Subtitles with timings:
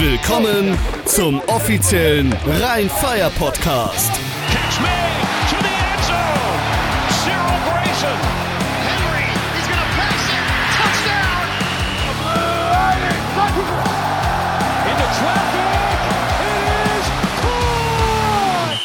[0.00, 4.10] Willkommen zum offiziellen Rhein-Fire Podcast.
[4.48, 4.88] Catch me
[5.50, 6.56] to the end zone.
[7.20, 8.16] Cyril Grayson.
[8.80, 10.40] Henry, he's to pass it.
[10.80, 11.44] Touchdown.
[14.88, 15.68] Into traffic.
[16.48, 16.56] It
[16.96, 17.06] is
[17.42, 18.80] caught.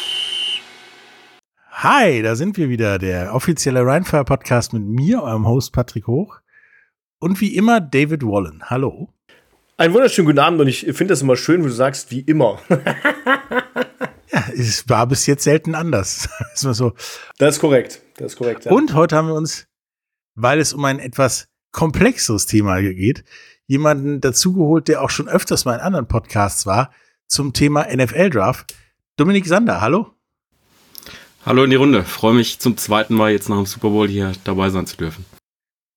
[1.82, 6.40] Hi, da sind wir wieder, der offizielle Rheinfire Podcast mit mir, eurem Host Patrick Hoch.
[7.18, 8.64] Und wie immer David Wallen.
[8.66, 9.15] Hallo.
[9.78, 12.60] Einen wunderschönen guten Abend und ich finde das immer schön, wo du sagst, wie immer.
[14.32, 16.28] Ja, es war bis jetzt selten anders.
[16.54, 16.94] Ist mal so.
[17.38, 18.02] Das ist korrekt.
[18.16, 18.64] Das ist korrekt.
[18.64, 18.72] Ja.
[18.72, 19.68] Und heute haben wir uns,
[20.34, 23.22] weil es um ein etwas komplexeres Thema geht,
[23.66, 26.90] jemanden dazugeholt, der auch schon öfters mal in anderen Podcasts war,
[27.28, 28.74] zum Thema NFL Draft.
[29.16, 30.12] Dominik Sander, hallo.
[31.46, 32.02] Hallo in die Runde.
[32.02, 35.24] Freue mich zum zweiten Mal jetzt nach dem Super Bowl hier dabei sein zu dürfen.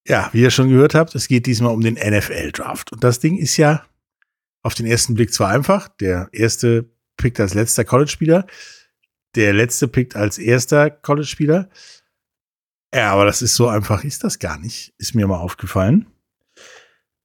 [0.07, 2.91] Ja, wie ihr schon gehört habt, es geht diesmal um den NFL Draft.
[2.91, 3.85] Und das Ding ist ja
[4.63, 5.87] auf den ersten Blick zwar einfach.
[5.87, 8.47] Der erste pickt als letzter College-Spieler.
[9.35, 11.69] Der letzte pickt als erster College-Spieler.
[12.93, 14.93] Ja, aber das ist so einfach, ist das gar nicht.
[14.97, 16.07] Ist mir mal aufgefallen.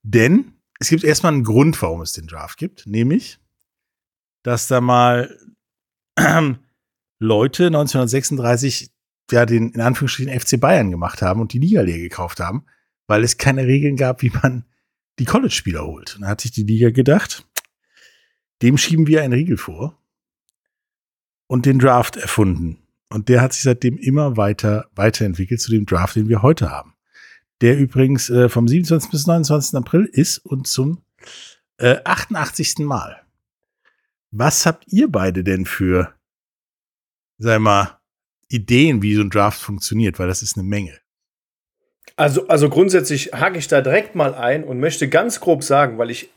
[0.03, 2.87] Denn es gibt erstmal einen Grund, warum es den Draft gibt.
[2.87, 3.39] Nämlich,
[4.43, 5.39] dass da mal
[7.19, 8.94] Leute 1936
[9.31, 12.65] ja den in Anführungsstrichen FC Bayern gemacht haben und die Liga leer gekauft haben,
[13.07, 14.65] weil es keine Regeln gab, wie man
[15.19, 16.17] die College-Spieler holt.
[16.17, 17.47] Und da hat sich die Liga gedacht,
[18.63, 19.99] dem schieben wir einen Riegel vor
[21.47, 22.79] und den Draft erfunden.
[23.11, 26.95] Und der hat sich seitdem immer weiter weiterentwickelt zu dem Draft, den wir heute haben.
[27.61, 29.11] Der übrigens äh, vom 27.
[29.11, 29.75] bis 29.
[29.77, 31.03] April ist und zum
[31.79, 32.79] äh, 88.
[32.79, 33.23] Mal.
[34.31, 36.15] Was habt ihr beide denn für,
[37.39, 38.01] sag mal,
[38.55, 40.19] Ideen, wie so ein Draft funktioniert?
[40.19, 40.99] Weil das ist eine Menge.
[42.17, 46.11] Also, also grundsätzlich hake ich da direkt mal ein und möchte ganz grob sagen, weil
[46.11, 46.31] ich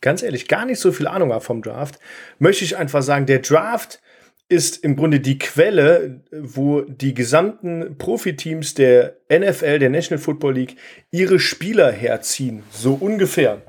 [0.00, 1.98] ganz ehrlich gar nicht so viel Ahnung habe vom Draft,
[2.38, 4.00] möchte ich einfach sagen, der Draft
[4.48, 10.76] ist im Grunde die Quelle, wo die gesamten Profiteams der NFL, der National Football League,
[11.10, 12.62] ihre Spieler herziehen.
[12.70, 13.62] So ungefähr.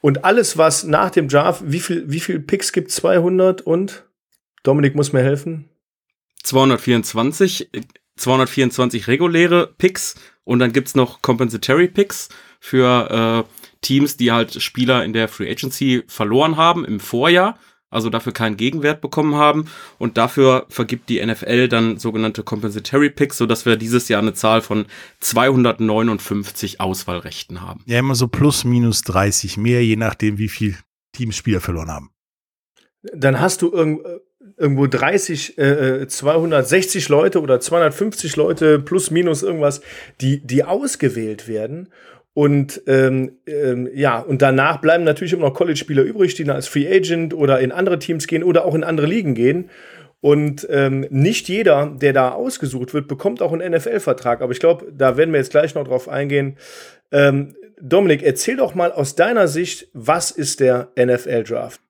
[0.00, 4.04] Und alles, was nach dem Draft, wie viel, wie viel Picks gibt 200 und?
[4.62, 5.68] Dominik muss mir helfen.
[6.42, 7.70] 224,
[8.16, 10.14] 224 reguläre Picks
[10.44, 12.28] und dann gibt's noch Compensatory Picks
[12.60, 17.58] für äh, Teams, die halt Spieler in der Free Agency verloren haben im Vorjahr,
[17.90, 19.66] also dafür keinen Gegenwert bekommen haben
[19.98, 24.62] und dafür vergibt die NFL dann sogenannte Compensatory Picks, sodass wir dieses Jahr eine Zahl
[24.62, 24.86] von
[25.20, 27.82] 259 Auswahlrechten haben.
[27.86, 30.76] Ja, immer so plus minus 30 mehr, je nachdem, wie viel
[31.12, 32.10] Teams Spieler verloren haben.
[33.14, 34.06] Dann hast du irgend,
[34.56, 39.80] irgendwo 30, äh, 260 Leute oder 250 Leute plus minus irgendwas,
[40.20, 41.88] die, die ausgewählt werden.
[42.34, 46.66] Und ähm, ähm, ja, und danach bleiben natürlich immer noch College-Spieler übrig, die dann als
[46.66, 49.68] Free Agent oder in andere Teams gehen oder auch in andere Ligen gehen.
[50.20, 54.40] Und ähm, nicht jeder, der da ausgesucht wird, bekommt auch einen NFL-Vertrag.
[54.40, 56.56] Aber ich glaube, da werden wir jetzt gleich noch drauf eingehen.
[57.10, 61.80] Ähm, Dominik, erzähl doch mal aus deiner Sicht, was ist der NFL-Draft?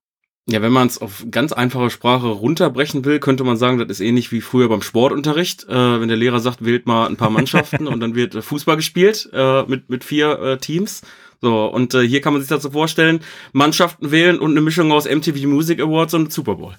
[0.48, 4.00] Ja, wenn man es auf ganz einfache Sprache runterbrechen will, könnte man sagen, das ist
[4.00, 5.68] ähnlich wie früher beim Sportunterricht.
[5.68, 8.76] Äh, wenn der Lehrer sagt, wählt mal ein paar Mannschaften und dann wird äh, Fußball
[8.76, 11.02] gespielt äh, mit, mit vier äh, Teams.
[11.40, 13.20] So, und äh, hier kann man sich so vorstellen,
[13.52, 16.76] Mannschaften wählen und eine Mischung aus MTV Music Awards und Super Bowl.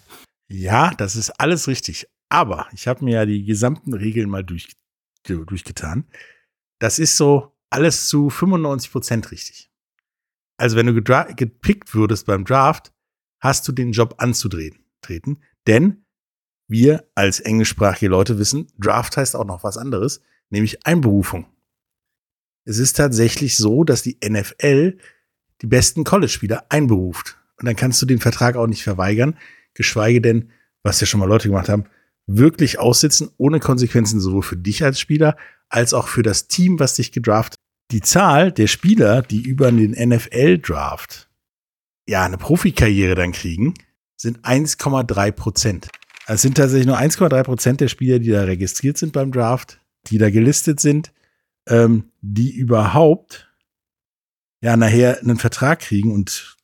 [0.49, 2.07] Ja, das ist alles richtig.
[2.29, 4.69] Aber ich habe mir ja die gesamten Regeln mal durch,
[5.25, 6.05] durchgetan.
[6.79, 9.69] Das ist so alles zu 95 Prozent richtig.
[10.57, 12.93] Also wenn du gepickt würdest beim Draft,
[13.43, 15.43] hast du den Job anzutreten.
[15.67, 16.05] Denn
[16.69, 21.45] wir als englischsprachige Leute wissen, Draft heißt auch noch was anderes, nämlich Einberufung.
[22.63, 24.97] Es ist tatsächlich so, dass die NFL
[25.61, 27.37] die besten College-Spieler einberuft.
[27.59, 29.37] Und dann kannst du den Vertrag auch nicht verweigern,
[29.73, 30.49] geschweige denn,
[30.81, 31.83] was ja schon mal Leute gemacht haben,
[32.25, 35.35] wirklich aussitzen, ohne Konsequenzen sowohl für dich als Spieler
[35.67, 37.55] als auch für das Team, was dich gedraft.
[37.91, 41.29] Die Zahl der Spieler, die über den NFL-Draft
[42.07, 43.73] ja, eine Profikarriere dann kriegen,
[44.15, 45.89] sind 1,3 Prozent.
[46.27, 50.17] Es sind tatsächlich nur 1,3 Prozent der Spieler, die da registriert sind beim Draft, die
[50.17, 51.13] da gelistet sind,
[51.67, 53.49] ähm, die überhaupt
[54.61, 56.57] ja nachher einen Vertrag kriegen und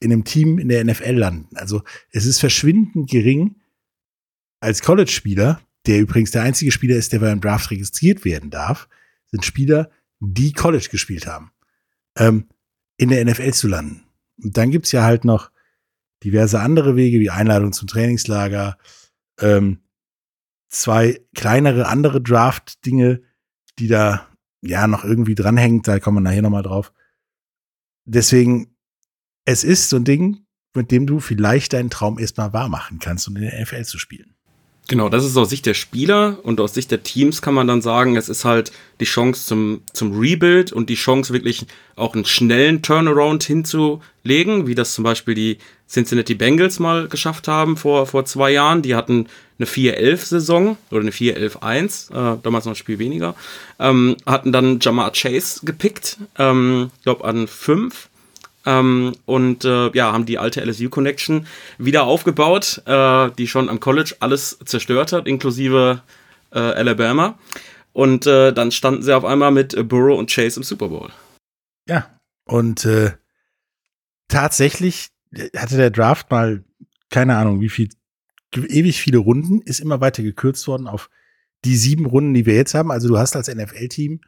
[0.00, 1.56] in einem Team in der NFL landen.
[1.56, 3.56] Also es ist verschwindend gering
[4.60, 8.88] als College-Spieler, der übrigens der einzige Spieler ist, der beim Draft registriert werden darf,
[9.30, 9.90] sind Spieler,
[10.20, 11.52] die College gespielt haben,
[12.16, 12.48] ähm,
[12.96, 14.05] in der NFL zu landen.
[14.42, 15.50] Und dann gibt's ja halt noch
[16.24, 18.78] diverse andere Wege, wie Einladung zum Trainingslager,
[19.40, 19.82] ähm,
[20.68, 23.22] zwei kleinere andere Draft-Dinge,
[23.78, 24.28] die da
[24.62, 26.92] ja noch irgendwie dranhängen, da kommen wir nachher nochmal drauf.
[28.04, 28.76] Deswegen,
[29.44, 33.26] es ist so ein Ding, mit dem du vielleicht deinen Traum erstmal wahr machen kannst,
[33.28, 34.35] um in der NFL zu spielen.
[34.88, 37.82] Genau, das ist aus Sicht der Spieler und aus Sicht der Teams kann man dann
[37.82, 41.66] sagen, es ist halt die Chance zum, zum Rebuild und die Chance wirklich
[41.96, 47.76] auch einen schnellen Turnaround hinzulegen, wie das zum Beispiel die Cincinnati Bengals mal geschafft haben
[47.76, 48.82] vor, vor zwei Jahren.
[48.82, 49.26] Die hatten
[49.58, 53.34] eine 4-11-Saison oder eine 4-11-1, äh, damals noch ein Spiel weniger,
[53.80, 58.08] ähm, hatten dann Jamar Chase gepickt, ähm, glaube an 5
[58.66, 61.46] ähm, und äh, ja, haben die alte LSU-Connection
[61.78, 66.02] wieder aufgebaut, äh, die schon am College alles zerstört hat, inklusive
[66.52, 67.38] äh, Alabama.
[67.92, 71.10] Und äh, dann standen sie auf einmal mit äh, Burrow und Chase im Super Bowl.
[71.88, 73.12] Ja, und äh,
[74.28, 75.08] tatsächlich
[75.56, 76.64] hatte der Draft mal,
[77.10, 77.88] keine Ahnung, wie viel,
[78.54, 81.08] ewig viele Runden, ist immer weiter gekürzt worden auf
[81.64, 82.90] die sieben Runden, die wir jetzt haben.
[82.90, 84.20] Also du hast als NFL-Team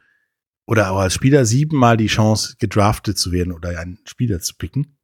[0.69, 4.99] oder auch als Spieler siebenmal die Chance, gedraftet zu werden oder einen Spieler zu picken.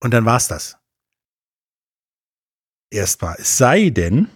[0.00, 0.76] Und dann war's das.
[2.90, 3.36] Erstmal.
[3.38, 4.26] Es sei denn,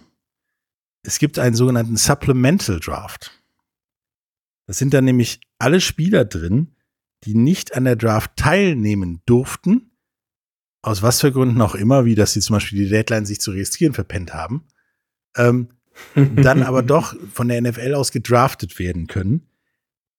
[1.03, 3.43] es gibt einen sogenannten Supplemental Draft.
[4.67, 6.77] Das sind dann nämlich alle Spieler drin,
[7.25, 9.97] die nicht an der Draft teilnehmen durften,
[10.81, 13.51] aus was für Gründen auch immer, wie dass sie zum Beispiel die Deadline sich zu
[13.51, 14.65] registrieren verpennt haben,
[15.35, 15.71] ähm,
[16.15, 19.49] dann aber doch von der NFL aus gedraftet werden können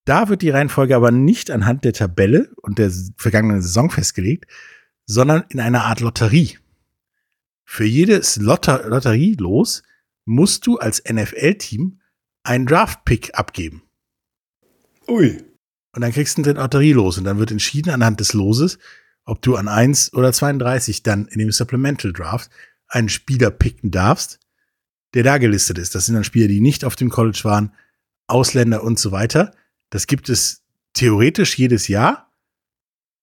[0.07, 4.47] da wird die Reihenfolge aber nicht anhand der Tabelle und der vergangenen Saison festgelegt,
[5.05, 6.59] sondern in einer Art Lotterie.
[7.65, 9.83] Für jedes Lotter Lotterielos
[10.25, 12.01] musst du als NFL-Team
[12.45, 13.83] einen Draft-Pick abgeben.
[15.09, 15.43] Ui.
[15.93, 18.79] Und dann kriegst du den Lotterielos und dann wird entschieden anhand des Loses,
[19.25, 22.51] ob du an 1 oder 32 dann in dem Supplemental Draft
[22.87, 24.39] einen Spieler picken darfst,
[25.15, 25.97] der da gelistet ist.
[25.97, 27.73] Das sind dann Spieler, die nicht auf dem College waren,
[28.29, 29.53] Ausländer und so weiter.
[29.91, 32.33] Das gibt es theoretisch jedes Jahr.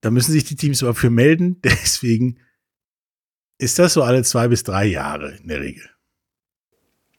[0.02, 1.62] Da müssen sich die Teams aber für melden.
[1.64, 2.40] Deswegen
[3.58, 5.90] ist das so alle zwei bis drei Jahre in der Regel.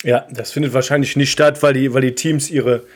[0.03, 2.87] Ja, das findet wahrscheinlich nicht statt, weil die, weil die Teams ihre,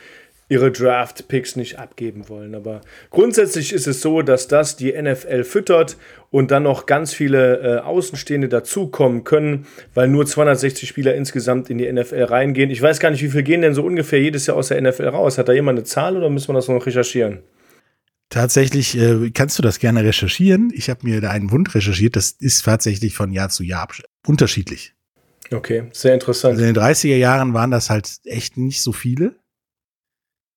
[0.49, 2.55] ihre Draft-Picks nicht abgeben wollen.
[2.55, 2.81] Aber
[3.11, 5.95] grundsätzlich ist es so, dass das die NFL füttert
[6.31, 11.77] und dann noch ganz viele äh, Außenstehende dazukommen können, weil nur 260 Spieler insgesamt in
[11.77, 12.71] die NFL reingehen.
[12.71, 15.07] Ich weiß gar nicht, wie viel gehen denn so ungefähr jedes Jahr aus der NFL
[15.07, 15.37] raus?
[15.37, 17.39] Hat da jemand eine Zahl oder müssen wir das noch recherchieren?
[18.29, 20.71] Tatsächlich äh, kannst du das gerne recherchieren.
[20.73, 22.15] Ich habe mir da einen Wund recherchiert.
[22.15, 23.87] Das ist tatsächlich von Jahr zu Jahr
[24.25, 24.93] unterschiedlich.
[25.51, 26.53] Okay, sehr interessant.
[26.53, 29.35] Also in den 30er Jahren waren das halt echt nicht so viele.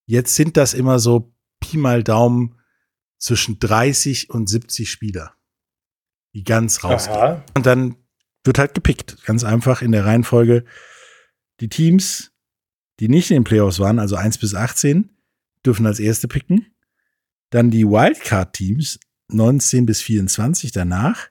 [0.06, 2.58] Jetzt sind das immer so Pi mal Daumen
[3.18, 5.34] zwischen 30 und 70 Spieler,
[6.34, 7.16] die ganz rausgehen.
[7.16, 7.44] Aha.
[7.54, 7.96] Und dann
[8.44, 9.24] wird halt gepickt.
[9.24, 10.64] Ganz einfach in der Reihenfolge.
[11.60, 12.32] Die Teams,
[12.98, 15.10] die nicht in den Playoffs waren, also 1 bis 18,
[15.64, 16.74] dürfen als erste picken.
[17.50, 18.98] Dann die Wildcard-Teams,
[19.28, 21.28] 19 bis 24 danach.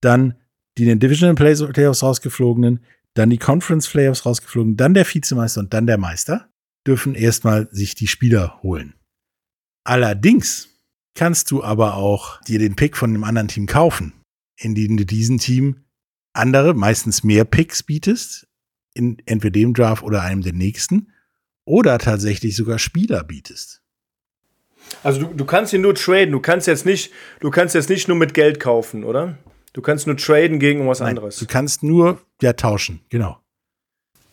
[0.00, 0.34] Dann
[0.76, 2.84] die in den Divisional Playoffs rausgeflogenen,
[3.14, 6.47] dann die Conference Playoffs rausgeflogen, dann der Vizemeister und dann der Meister
[6.88, 8.94] dürfen erstmal sich die Spieler holen.
[9.84, 10.70] Allerdings
[11.14, 14.14] kannst du aber auch dir den Pick von einem anderen Team kaufen,
[14.56, 15.84] indem du diesem Team
[16.32, 18.48] andere, meistens mehr Picks bietest,
[18.94, 21.12] in entweder dem Draft oder einem der nächsten,
[21.64, 23.82] oder tatsächlich sogar Spieler bietest.
[25.02, 28.08] Also du, du kannst ihn nur traden, du kannst jetzt nicht, du kannst jetzt nicht
[28.08, 29.36] nur mit Geld kaufen, oder?
[29.74, 31.36] Du kannst nur traden gegen was Nein, anderes.
[31.36, 33.38] Du kannst nur ja tauschen, genau.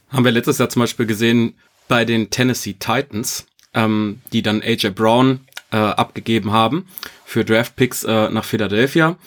[0.08, 1.56] Haben wir letztes Jahr zum Beispiel gesehen
[1.88, 6.88] bei den Tennessee Titans, ähm, die dann AJ Brown äh, abgegeben haben
[7.25, 9.18] für Draftpicks äh, nach Philadelphia.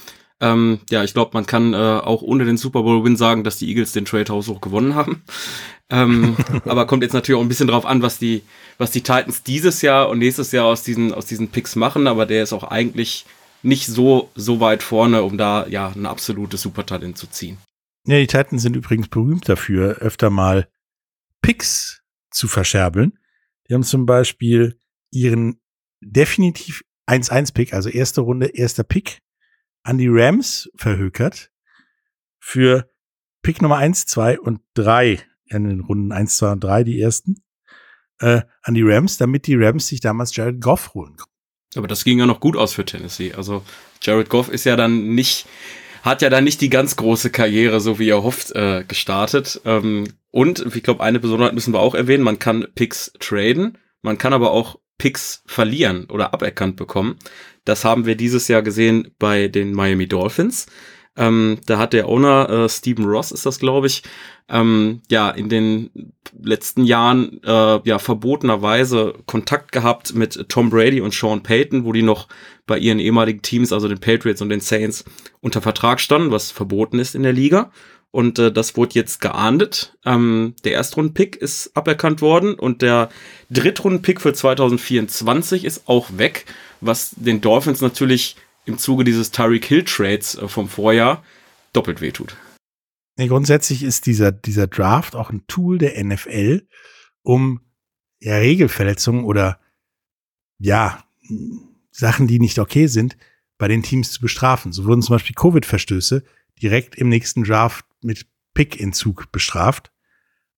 [0.40, 3.58] Ähm, ja, ich glaube, man kann äh, auch ohne den Super Bowl Win sagen, dass
[3.58, 5.22] die Eagles den Trade House gewonnen haben.
[5.90, 8.42] ähm, aber kommt jetzt natürlich auch ein bisschen drauf an, was die,
[8.78, 12.06] was die Titans dieses Jahr und nächstes Jahr aus diesen, aus diesen Picks machen.
[12.06, 13.26] Aber der ist auch eigentlich
[13.62, 17.58] nicht so, so weit vorne, um da ja ein absolutes Supertalent zu ziehen.
[18.06, 20.68] Ja, die Titans sind übrigens berühmt dafür, öfter mal
[21.42, 22.00] Picks
[22.30, 23.18] zu verscherbeln.
[23.68, 24.80] Die haben zum Beispiel
[25.10, 25.60] ihren
[26.00, 29.20] definitiv 1-1-Pick, also erste Runde, erster Pick,
[29.82, 31.50] an die Rams verhökert
[32.38, 32.90] für
[33.42, 37.42] Pick Nummer 1, 2 und 3 in den Runden 1, 2 und 3, die ersten,
[38.20, 41.16] äh, an die Rams, damit die Rams sich damals Jared Goff holen.
[41.74, 43.32] Aber das ging ja noch gut aus für Tennessee.
[43.32, 43.62] Also
[44.02, 45.46] Jared Goff ist ja dann nicht,
[46.08, 49.60] hat ja dann nicht die ganz große Karriere, so wie er hofft, äh, gestartet.
[49.64, 54.18] Ähm, und ich glaube, eine Besonderheit müssen wir auch erwähnen, man kann Picks traden, man
[54.18, 57.16] kann aber auch Picks verlieren oder aberkannt bekommen.
[57.64, 60.66] Das haben wir dieses Jahr gesehen bei den Miami Dolphins.
[61.18, 64.04] Ähm, da hat der Owner, äh, Stephen Ross ist das, glaube ich,
[64.48, 65.90] ähm, ja, in den
[66.40, 72.02] letzten Jahren äh, ja verbotenerweise Kontakt gehabt mit Tom Brady und Sean Payton, wo die
[72.02, 72.28] noch
[72.66, 75.04] bei ihren ehemaligen Teams, also den Patriots und den Saints,
[75.40, 77.72] unter Vertrag standen, was verboten ist in der Liga.
[78.10, 79.96] Und äh, das wurde jetzt geahndet.
[80.06, 83.10] Ähm, der Erstrunden-Pick ist aberkannt worden und der
[83.50, 86.46] Drittrunden-Pick für 2024 ist auch weg,
[86.80, 88.36] was den Dolphins natürlich
[88.68, 91.24] im Zuge dieses Tyreek Hill Trades äh, vom Vorjahr
[91.72, 92.36] doppelt wehtut.
[93.16, 96.66] Nee, grundsätzlich ist dieser, dieser Draft auch ein Tool der NFL,
[97.22, 97.60] um
[98.20, 99.58] ja, Regelverletzungen oder
[100.58, 101.02] ja,
[101.90, 103.16] Sachen, die nicht okay sind,
[103.58, 104.72] bei den Teams zu bestrafen.
[104.72, 106.22] So wurden zum Beispiel Covid-Verstöße
[106.62, 109.92] direkt im nächsten Draft mit Pick-Entzug bestraft.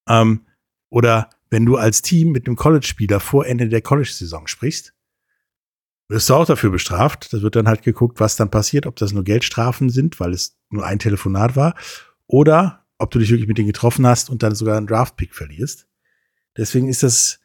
[0.07, 0.47] Ähm,
[0.91, 4.95] oder wenn du als Team mit einem College-Spieler vor Ende der College-Saison sprichst,
[6.11, 7.33] wirst du auch dafür bestraft.
[7.33, 10.59] Das wird dann halt geguckt, was dann passiert, ob das nur Geldstrafen sind, weil es
[10.69, 11.75] nur ein Telefonat war,
[12.27, 15.87] oder ob du dich wirklich mit denen getroffen hast und dann sogar einen Draft-Pick verlierst.
[16.57, 17.39] Deswegen ist das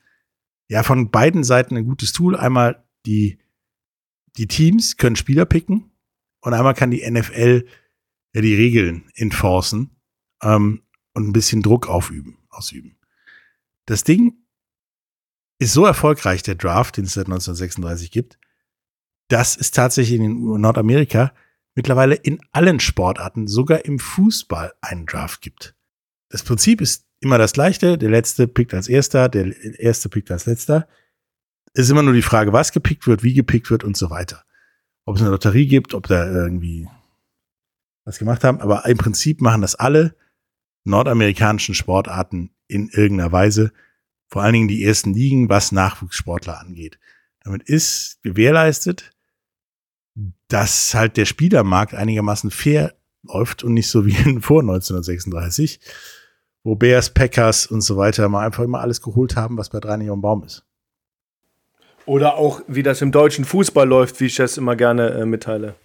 [0.67, 2.35] ja von beiden Seiten ein gutes Tool.
[2.35, 3.37] Einmal die,
[4.35, 5.91] die Teams können Spieler picken
[6.41, 7.67] und einmal kann die NFL
[8.33, 9.91] ja die Regeln enforcen
[10.41, 10.81] ähm,
[11.13, 12.97] und ein bisschen Druck aufüben, ausüben.
[13.85, 14.33] Das Ding
[15.59, 18.39] ist so erfolgreich, der Draft, den es seit 1936 gibt,
[19.27, 21.33] dass es tatsächlich in Nordamerika
[21.75, 25.75] mittlerweile in allen Sportarten, sogar im Fußball, einen Draft gibt.
[26.29, 27.97] Das Prinzip ist immer das gleiche.
[27.97, 30.87] Der letzte pickt als erster, der erste pickt als letzter.
[31.73, 34.43] Es ist immer nur die Frage, was gepickt wird, wie gepickt wird und so weiter.
[35.05, 36.87] Ob es eine Lotterie gibt, ob da irgendwie
[38.05, 38.61] was gemacht haben.
[38.61, 40.15] Aber im Prinzip machen das alle
[40.85, 43.73] nordamerikanischen Sportarten in irgendeiner Weise.
[44.27, 46.99] Vor allen Dingen die ersten Ligen, was Nachwuchssportler angeht.
[47.43, 49.11] Damit ist gewährleistet,
[50.47, 52.93] dass halt der Spielermarkt einigermaßen fair
[53.23, 55.79] läuft und nicht so wie vor 1936,
[56.63, 59.97] wo Bears, Packers und so weiter mal einfach immer alles geholt haben, was bei drei
[59.97, 60.65] nicht am Baum ist.
[62.05, 65.75] Oder auch, wie das im deutschen Fußball läuft, wie ich das immer gerne äh, mitteile.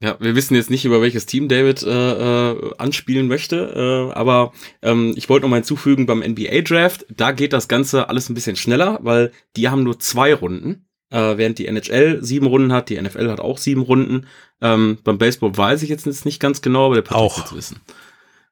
[0.00, 4.52] Ja, wir wissen jetzt nicht, über welches Team David äh, äh, anspielen möchte, äh, aber
[4.82, 8.56] ähm, ich wollte noch mal hinzufügen, beim NBA-Draft, da geht das Ganze alles ein bisschen
[8.56, 13.00] schneller, weil die haben nur zwei Runden äh, während die NHL sieben Runden hat, die
[13.00, 14.26] NFL hat auch sieben Runden.
[14.60, 17.80] Ähm, beim Baseball weiß ich jetzt nicht ganz genau, aber der Patrick auch jetzt wissen.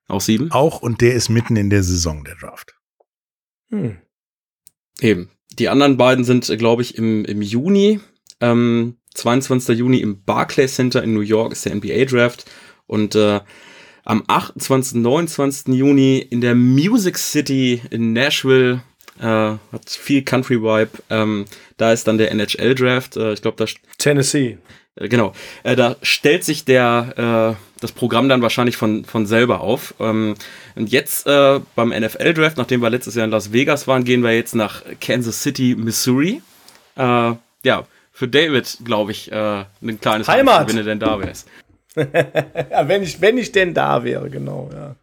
[0.08, 0.50] Auch sieben?
[0.50, 2.74] Auch und der ist mitten in der Saison, der Draft.
[3.70, 3.98] Hm.
[5.00, 5.30] Eben.
[5.58, 8.00] Die anderen beiden sind, glaube ich, im, im Juni.
[8.40, 9.78] Ähm, 22.
[9.78, 12.50] Juni im Barclays Center in New York ist der NBA Draft
[12.86, 13.40] und äh,
[14.04, 14.94] am 28.
[15.00, 15.74] 29.
[15.74, 18.82] Juni in der Music City in Nashville
[19.20, 20.90] äh, hat viel Country Vibe.
[21.10, 23.16] Ähm, da ist dann der NHL Draft.
[23.16, 24.58] Äh, ich glaube, da Tennessee.
[24.96, 25.32] Äh, genau.
[25.62, 29.94] Äh, da stellt sich der äh, das Programm dann wahrscheinlich von von selber auf.
[30.00, 30.34] Ähm,
[30.74, 34.22] und jetzt äh, beim NFL Draft, nachdem wir letztes Jahr in Las Vegas waren, gehen
[34.22, 36.42] wir jetzt nach Kansas City, Missouri.
[36.94, 41.32] Ja, für David, glaube ich, ein kleines Heimat, wenn er denn da wäre.
[42.70, 44.68] ja, wenn ich wenn ich denn da wäre, genau.
[44.74, 44.94] Ja.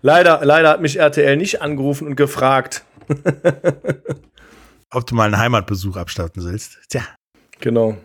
[0.00, 2.84] Leider, leider hat mich RTL nicht angerufen und gefragt,
[4.90, 6.78] Ob du mal einen Heimatbesuch abstatten willst.
[6.88, 7.02] Tja.
[7.60, 7.96] Genau.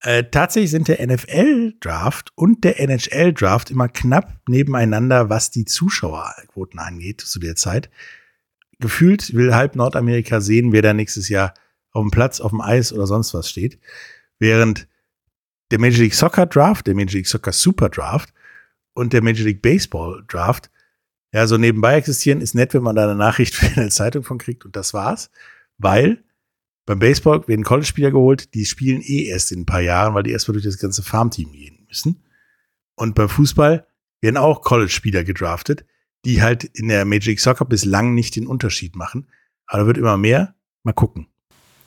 [0.00, 7.20] Äh, tatsächlich sind der NFL-Draft und der NHL-Draft immer knapp nebeneinander, was die Zuschauerquoten angeht
[7.22, 7.90] zu der Zeit.
[8.78, 11.54] Gefühlt will halb Nordamerika sehen, wer da nächstes Jahr
[11.92, 13.78] auf dem Platz, auf dem Eis oder sonst was steht.
[14.38, 14.86] Während
[15.70, 18.32] der Major League Soccer Draft, der Major League Soccer Super Draft
[18.92, 20.70] und der Major League Baseball Draft
[21.36, 24.38] ja, so nebenbei existieren ist nett, wenn man da eine Nachricht für eine Zeitung von
[24.38, 25.30] kriegt und das war's.
[25.76, 26.24] Weil
[26.86, 30.30] beim Baseball werden College-Spieler geholt, die spielen eh erst in ein paar Jahren, weil die
[30.30, 32.24] erstmal durch das ganze Farmteam gehen müssen.
[32.94, 33.86] Und beim Fußball
[34.22, 35.84] werden auch College-Spieler gedraftet,
[36.24, 39.28] die halt in der Major League Soccer bislang nicht den Unterschied machen.
[39.66, 40.54] Aber da wird immer mehr.
[40.84, 41.28] Mal gucken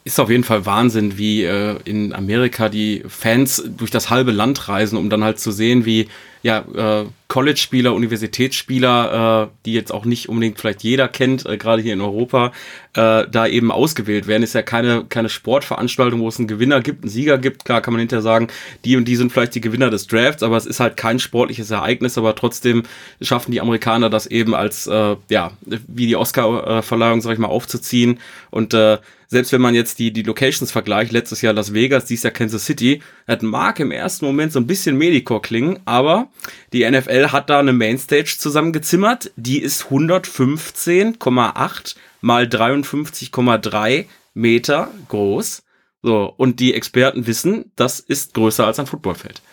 [0.10, 4.68] ist auf jeden Fall Wahnsinn, wie äh, in Amerika die Fans durch das halbe Land
[4.68, 6.08] reisen, um dann halt zu sehen, wie
[6.42, 11.84] ja äh, College-Spieler, Universitätsspieler, äh, die jetzt auch nicht unbedingt vielleicht jeder kennt, äh, gerade
[11.84, 12.54] hier in Europa,
[12.96, 14.42] äh, da eben ausgewählt werden.
[14.42, 17.66] Ist ja keine keine Sportveranstaltung, wo es einen Gewinner gibt, einen Sieger gibt.
[17.66, 18.48] Klar kann man hinterher sagen,
[18.86, 21.70] die und die sind vielleicht die Gewinner des Drafts, aber es ist halt kein sportliches
[21.70, 22.18] Ereignis.
[22.18, 22.82] Aber trotzdem
[23.22, 28.20] schaffen die Amerikaner das eben als äh, ja wie die Oscar-Verleihung, sag ich mal, aufzuziehen
[28.50, 28.98] und äh,
[29.32, 32.66] selbst wenn man jetzt die, die Locations vergleicht, letztes Jahr Las Vegas, dies Jahr Kansas
[32.66, 36.30] City, das mag im ersten Moment so ein bisschen Medicore klingen, aber
[36.74, 45.62] die NFL hat da eine Mainstage zusammengezimmert, die ist 115,8 mal 53,3 Meter groß.
[46.02, 49.44] So, und die Experten wissen, das ist größer als ein Footballfeld.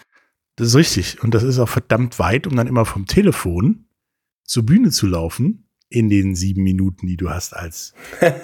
[0.54, 1.22] Das ist richtig.
[1.22, 3.84] Und das ist auch verdammt weit, um dann immer vom Telefon
[4.44, 7.94] zur Bühne zu laufen in den sieben Minuten, die du hast als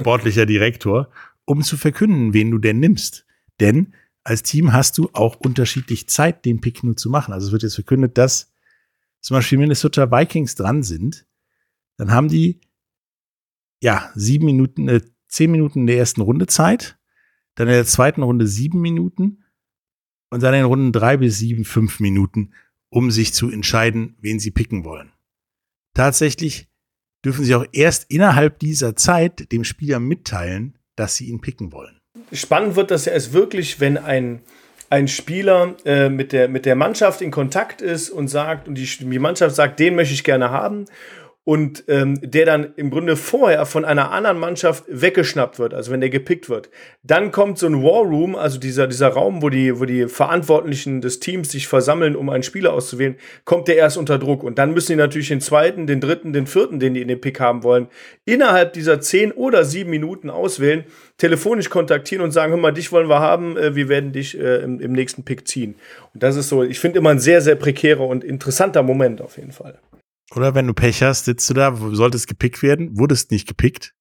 [0.00, 1.10] sportlicher Direktor,
[1.44, 3.24] um zu verkünden, wen du denn nimmst.
[3.60, 3.94] Denn
[4.24, 7.32] als Team hast du auch unterschiedlich Zeit, den Pick nur zu machen.
[7.32, 8.52] Also es wird jetzt verkündet, dass
[9.20, 11.26] zum Beispiel Minnesota Vikings dran sind.
[11.96, 12.60] Dann haben die
[13.82, 16.98] ja sieben Minuten, äh, zehn Minuten in der ersten Runde Zeit,
[17.54, 19.44] dann in der zweiten Runde sieben Minuten
[20.30, 22.52] und dann in Runden drei bis sieben fünf Minuten,
[22.90, 25.12] um sich zu entscheiden, wen sie picken wollen.
[25.98, 26.68] Tatsächlich
[27.24, 31.98] dürfen sie auch erst innerhalb dieser Zeit dem Spieler mitteilen, dass sie ihn picken wollen.
[32.32, 34.40] Spannend wird das ja erst wirklich, wenn ein,
[34.90, 38.84] ein Spieler äh, mit, der, mit der Mannschaft in Kontakt ist und sagt, und die,
[38.86, 40.84] die Mannschaft sagt, den möchte ich gerne haben
[41.48, 46.00] und ähm, der dann im Grunde vorher von einer anderen Mannschaft weggeschnappt wird, also wenn
[46.00, 46.68] der gepickt wird.
[47.02, 51.00] Dann kommt so ein War Room, also dieser, dieser Raum, wo die, wo die Verantwortlichen
[51.00, 54.42] des Teams sich versammeln, um einen Spieler auszuwählen, kommt der erst unter Druck.
[54.42, 57.18] Und dann müssen die natürlich den zweiten, den dritten, den vierten, den die in den
[57.18, 57.86] Pick haben wollen,
[58.26, 60.84] innerhalb dieser zehn oder sieben Minuten auswählen,
[61.16, 64.56] telefonisch kontaktieren und sagen, hör mal, dich wollen wir haben, äh, wir werden dich äh,
[64.56, 65.76] im, im nächsten Pick ziehen.
[66.12, 69.38] Und das ist so, ich finde immer ein sehr, sehr prekärer und interessanter Moment auf
[69.38, 69.78] jeden Fall.
[70.34, 73.94] Oder wenn du Pech hast, sitzt du da, solltest gepickt werden, wurdest nicht gepickt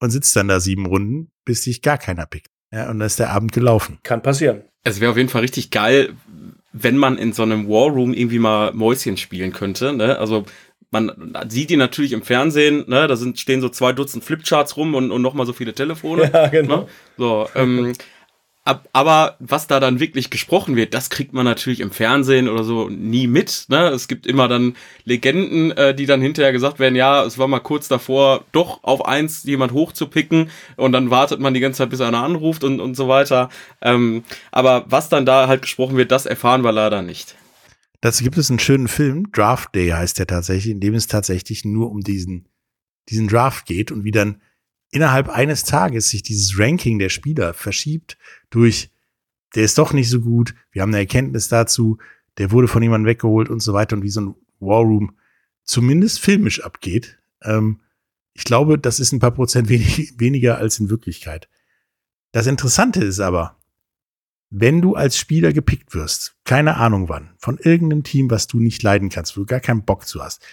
[0.00, 2.48] und sitzt dann da sieben Runden, bis dich gar keiner pickt.
[2.72, 3.98] Ja, und dann ist der Abend gelaufen.
[4.02, 4.64] Kann passieren.
[4.82, 6.14] Es wäre auf jeden Fall richtig geil,
[6.72, 9.92] wenn man in so einem War Room irgendwie mal Mäuschen spielen könnte.
[9.92, 10.18] Ne?
[10.18, 10.44] Also
[10.90, 13.06] man sieht die natürlich im Fernsehen, ne?
[13.06, 16.30] da sind, stehen so zwei Dutzend Flipcharts rum und, und noch mal so viele Telefone.
[16.32, 16.82] Ja, genau.
[16.82, 16.86] Ne?
[17.16, 17.92] So, ähm,
[18.66, 22.64] Ab, aber was da dann wirklich gesprochen wird, das kriegt man natürlich im Fernsehen oder
[22.64, 23.66] so nie mit.
[23.68, 23.88] Ne?
[23.88, 27.60] Es gibt immer dann Legenden, äh, die dann hinterher gesagt werden, ja, es war mal
[27.60, 32.00] kurz davor, doch auf eins jemand hochzupicken und dann wartet man die ganze Zeit, bis
[32.00, 33.50] einer anruft und, und so weiter.
[33.82, 37.36] Ähm, aber was dann da halt gesprochen wird, das erfahren wir leider nicht.
[38.00, 41.66] Dazu gibt es einen schönen Film, Draft Day heißt der tatsächlich, in dem es tatsächlich
[41.66, 42.48] nur um diesen,
[43.10, 44.40] diesen Draft geht und wie dann
[44.94, 48.16] innerhalb eines Tages sich dieses Ranking der Spieler verschiebt
[48.50, 48.90] durch,
[49.56, 51.98] der ist doch nicht so gut, wir haben eine Erkenntnis dazu,
[52.38, 55.16] der wurde von jemandem weggeholt und so weiter und wie so ein War Room
[55.64, 57.18] zumindest filmisch abgeht.
[57.42, 57.80] Ähm,
[58.34, 61.48] ich glaube, das ist ein paar Prozent wenig, weniger als in Wirklichkeit.
[62.30, 63.58] Das Interessante ist aber,
[64.50, 68.84] wenn du als Spieler gepickt wirst, keine Ahnung wann, von irgendeinem Team, was du nicht
[68.84, 70.44] leiden kannst, wo du gar keinen Bock zu hast.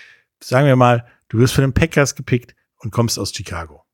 [0.43, 3.86] Sagen wir mal, du wirst von den Packers gepickt und kommst aus Chicago.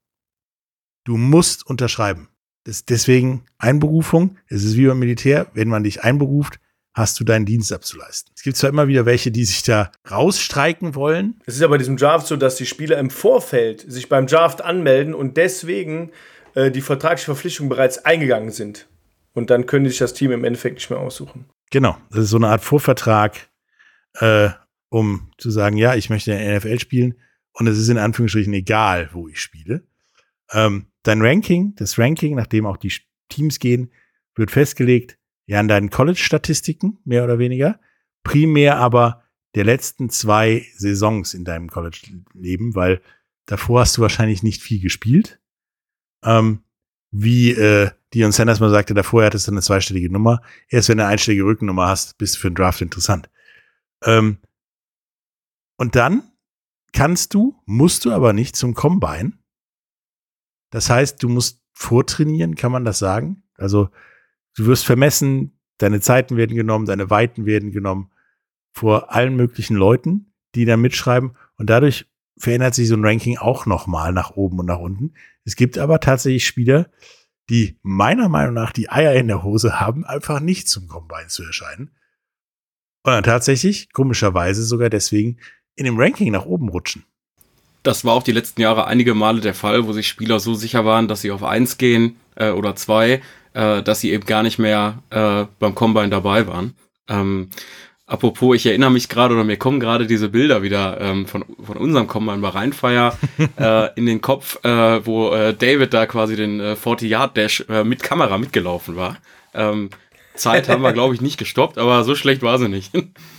[1.08, 2.28] Du musst unterschreiben.
[2.66, 4.36] Das, deswegen Einberufung.
[4.48, 5.48] Es ist wie beim Militär.
[5.54, 6.60] Wenn man dich einberuft,
[6.94, 8.34] hast du deinen Dienst abzuleisten.
[8.36, 11.40] Es gibt zwar immer wieder welche, die sich da rausstreiken wollen.
[11.46, 14.62] Es ist ja bei diesem Draft so, dass die Spieler im Vorfeld sich beim Draft
[14.62, 16.12] anmelden und deswegen
[16.56, 18.90] äh, die vertragliche Verpflichtung bereits eingegangen sind.
[19.32, 21.46] Und dann können sich das Team im Endeffekt nicht mehr aussuchen.
[21.70, 21.96] Genau.
[22.10, 23.48] Das ist so eine Art Vorvertrag,
[24.16, 24.50] äh,
[24.90, 27.16] um zu sagen, ja, ich möchte in der NFL spielen
[27.54, 29.84] und es ist in Anführungsstrichen egal, wo ich spiele.
[30.52, 32.94] Ähm, dein Ranking, das Ranking, nachdem auch die
[33.30, 33.92] Teams gehen,
[34.36, 37.80] wird festgelegt, ja, an deinen College-Statistiken, mehr oder weniger.
[38.24, 39.24] Primär aber
[39.56, 43.02] der letzten zwei Saisons in deinem College-Leben, weil
[43.46, 45.40] davor hast du wahrscheinlich nicht viel gespielt.
[46.24, 46.64] Ähm,
[47.12, 50.42] wie äh, Dion Sanders mal sagte, davor hattest du eine zweistellige Nummer.
[50.70, 53.30] Erst wenn du eine einstellige Rückennummer hast, bist du für einen Draft interessant.
[54.04, 54.40] Ähm,
[55.78, 56.24] und dann
[56.92, 59.34] kannst du, musst du aber nicht zum Combine,
[60.70, 63.44] das heißt, du musst vortrainieren, kann man das sagen?
[63.56, 63.90] Also
[64.56, 68.12] du wirst vermessen, deine Zeiten werden genommen, deine Weiten werden genommen
[68.74, 72.06] vor allen möglichen Leuten, die da mitschreiben und dadurch
[72.38, 75.14] verändert sich so ein Ranking auch nochmal nach oben und nach unten.
[75.44, 76.90] Es gibt aber tatsächlich Spieler,
[77.50, 81.44] die meiner Meinung nach die Eier in der Hose haben, einfach nicht zum Combine zu
[81.44, 81.92] erscheinen.
[83.04, 85.40] Und dann tatsächlich, komischerweise sogar deswegen,
[85.76, 87.06] in dem Ranking nach oben rutschen
[87.84, 90.86] das war auch die letzten Jahre einige Male der Fall, wo sich Spieler so sicher
[90.86, 93.22] waren, dass sie auf eins gehen äh, oder zwei,
[93.54, 96.76] äh, dass sie eben gar nicht mehr äh, beim Combine dabei waren.
[97.08, 97.50] Ähm,
[98.06, 101.78] apropos, ich erinnere mich gerade oder mir kommen gerade diese Bilder wieder ähm, von, von
[101.78, 103.18] unserem Combine bei Rheinfeier
[103.58, 108.04] äh, in den Kopf, äh, wo äh, David da quasi den äh, 40-Yard-Dash äh, mit
[108.04, 109.18] Kamera mitgelaufen war.
[109.54, 109.90] Ähm,
[110.36, 112.94] Zeit haben wir, glaube ich, nicht gestoppt, aber so schlecht war sie nicht.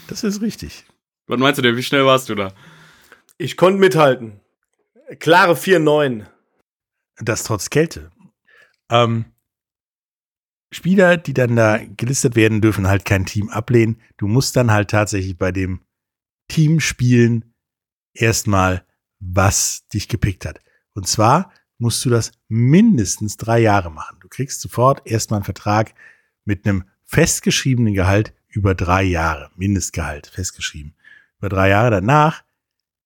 [0.08, 0.84] Das ist richtig.
[1.26, 2.52] Was meinst du denn, wie schnell warst du da?
[3.40, 4.40] Ich konnte mithalten.
[5.20, 6.26] Klare 4-9.
[7.18, 8.10] Das trotz Kälte.
[8.90, 9.26] Ähm,
[10.72, 14.00] Spieler, die dann da gelistet werden, dürfen halt kein Team ablehnen.
[14.16, 15.80] Du musst dann halt tatsächlich bei dem
[16.48, 17.54] Team spielen,
[18.12, 18.84] erstmal,
[19.20, 20.60] was dich gepickt hat.
[20.94, 24.18] Und zwar musst du das mindestens drei Jahre machen.
[24.20, 25.94] Du kriegst sofort erstmal einen Vertrag
[26.44, 30.96] mit einem festgeschriebenen Gehalt über drei Jahre, Mindestgehalt festgeschrieben.
[31.38, 32.42] Über drei Jahre danach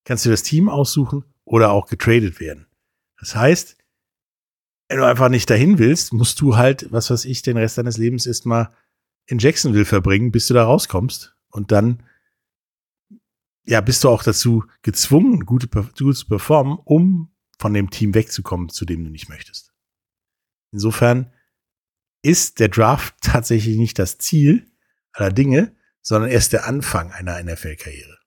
[0.04, 2.66] kannst du das Team aussuchen oder auch getradet werden.
[3.18, 3.76] Das heißt,
[4.88, 7.96] wenn du einfach nicht dahin willst, musst du halt, was weiß ich, den Rest deines
[7.96, 8.74] Lebens erstmal
[9.26, 11.36] in Jacksonville verbringen, bis du da rauskommst.
[11.48, 12.02] Und dann,
[13.64, 18.84] ja, bist du auch dazu gezwungen, gut zu performen, um von dem Team wegzukommen, zu
[18.84, 19.72] dem du nicht möchtest.
[20.72, 21.32] Insofern
[22.22, 24.70] ist der Draft tatsächlich nicht das Ziel
[25.12, 28.18] aller Dinge, sondern erst der Anfang einer NFL-Karriere.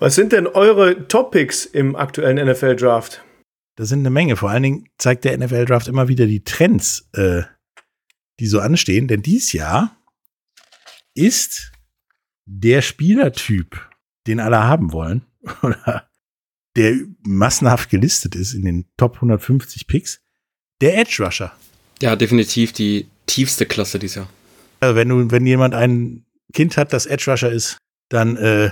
[0.00, 3.24] Was sind denn eure Topics im aktuellen NFL-Draft?
[3.76, 4.36] Da sind eine Menge.
[4.36, 7.42] Vor allen Dingen zeigt der NFL-Draft immer wieder die Trends, äh,
[8.38, 9.08] die so anstehen.
[9.08, 9.96] Denn dieses Jahr
[11.14, 11.72] ist
[12.46, 13.88] der Spielertyp,
[14.28, 15.26] den alle haben wollen,
[15.62, 16.08] oder
[16.76, 20.20] der massenhaft gelistet ist in den Top 150 Picks,
[20.80, 21.52] der Edge Rusher.
[22.00, 24.28] Ja, definitiv die tiefste Klasse dieses Jahr.
[24.78, 27.78] Also wenn du, wenn jemand ein Kind hat, das Edge Rusher ist,
[28.10, 28.70] dann äh,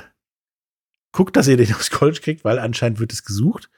[1.17, 3.71] guckt, dass ihr den aufs College kriegt, weil anscheinend wird es gesucht.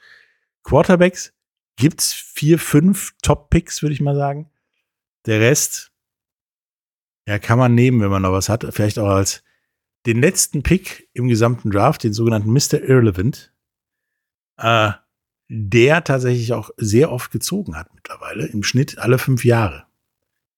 [0.63, 1.33] Quarterbacks
[1.77, 4.51] gibt's vier, fünf Top-Picks, würde ich mal sagen.
[5.25, 5.91] Der Rest,
[7.25, 8.67] ja, kann man nehmen, wenn man noch was hat.
[8.71, 9.43] Vielleicht auch als
[10.05, 12.81] den letzten Pick im gesamten Draft, den sogenannten Mr.
[12.81, 13.53] Irrelevant,
[14.57, 14.91] äh,
[15.47, 18.47] der tatsächlich auch sehr oft gezogen hat mittlerweile.
[18.47, 19.85] Im Schnitt alle fünf Jahre.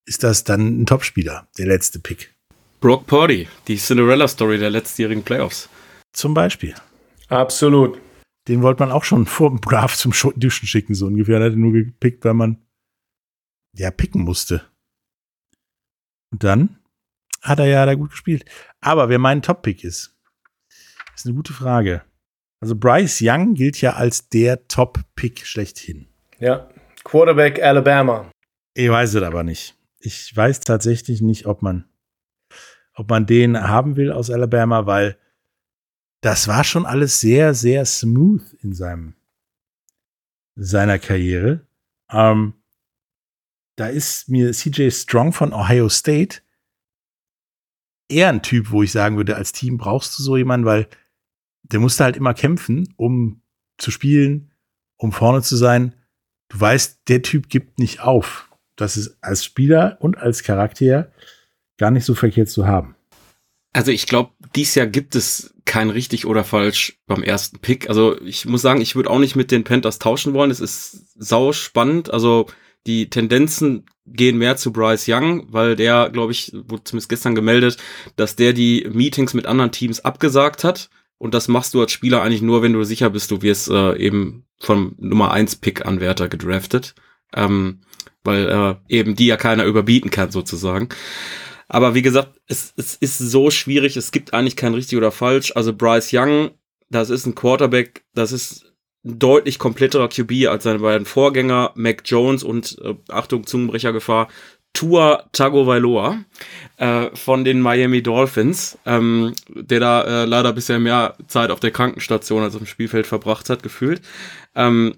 [0.05, 2.33] Ist das dann ein Topspieler, der letzte Pick?
[2.79, 5.69] Brock Purdy, die Cinderella-Story der letztjährigen Playoffs.
[6.13, 6.76] Zum Beispiel.
[7.30, 8.00] Absolut.
[8.47, 11.39] Den wollte man auch schon vor dem Draft zum Duschen schicken, so ungefähr.
[11.39, 12.58] Er hat nur gepickt, weil man
[13.74, 14.63] ja picken musste.
[16.32, 16.78] Und dann
[17.41, 18.45] hat er ja da gut gespielt.
[18.80, 20.17] Aber wer mein Top-Pick ist,
[21.15, 22.04] ist eine gute Frage.
[22.62, 26.08] Also Bryce Young gilt ja als der Top-Pick schlechthin.
[26.39, 26.69] Ja.
[27.04, 28.30] Quarterback Alabama.
[28.74, 29.76] Ich weiß es aber nicht.
[30.00, 31.86] Ich weiß tatsächlich nicht, ob man,
[32.93, 35.17] ob man den haben will aus Alabama, weil
[36.21, 39.15] das war schon alles sehr, sehr smooth in seinem,
[40.55, 41.65] seiner Karriere.
[42.10, 42.53] Ähm,
[43.75, 46.41] da ist mir CJ Strong von Ohio State
[48.07, 50.88] eher ein Typ, wo ich sagen würde, als Team brauchst du so jemanden, weil
[51.63, 53.41] der musste halt immer kämpfen, um
[53.77, 54.51] zu spielen,
[54.97, 55.95] um vorne zu sein.
[56.49, 58.49] Du weißt, der Typ gibt nicht auf.
[58.75, 61.12] Das ist als Spieler und als Charakter
[61.77, 62.95] gar nicht so verkehrt zu haben.
[63.73, 67.88] Also ich glaube, dies Jahr gibt es kein richtig oder falsch beim ersten Pick.
[67.88, 70.51] Also ich muss sagen, ich würde auch nicht mit den Panthers tauschen wollen.
[70.51, 72.12] Es ist sau spannend.
[72.12, 72.47] Also
[72.86, 77.77] die Tendenzen gehen mehr zu Bryce Young, weil der, glaube ich, wurde zumindest gestern gemeldet,
[78.17, 80.89] dass der die Meetings mit anderen Teams abgesagt hat.
[81.17, 83.95] Und das machst du als Spieler eigentlich nur, wenn du sicher bist, du wirst äh,
[83.95, 86.95] eben vom Nummer 1 Pick-Anwärter gedraftet.
[87.34, 87.79] Ähm,
[88.25, 90.89] weil äh, eben die ja keiner überbieten kann, sozusagen.
[91.73, 95.53] Aber wie gesagt, es, es ist so schwierig, es gibt eigentlich kein richtig oder falsch.
[95.55, 96.51] Also Bryce Young,
[96.89, 98.73] das ist ein Quarterback, das ist
[99.05, 104.27] ein deutlich kompletterer QB als seine beiden Vorgänger, Mac Jones und, äh, Achtung, Zungenbrechergefahr,
[104.73, 106.25] Tua Tagovailoa
[106.75, 111.71] äh, von den Miami Dolphins, ähm, der da äh, leider bisher mehr Zeit auf der
[111.71, 114.01] Krankenstation als auf dem Spielfeld verbracht hat, gefühlt.
[114.55, 114.95] Ähm,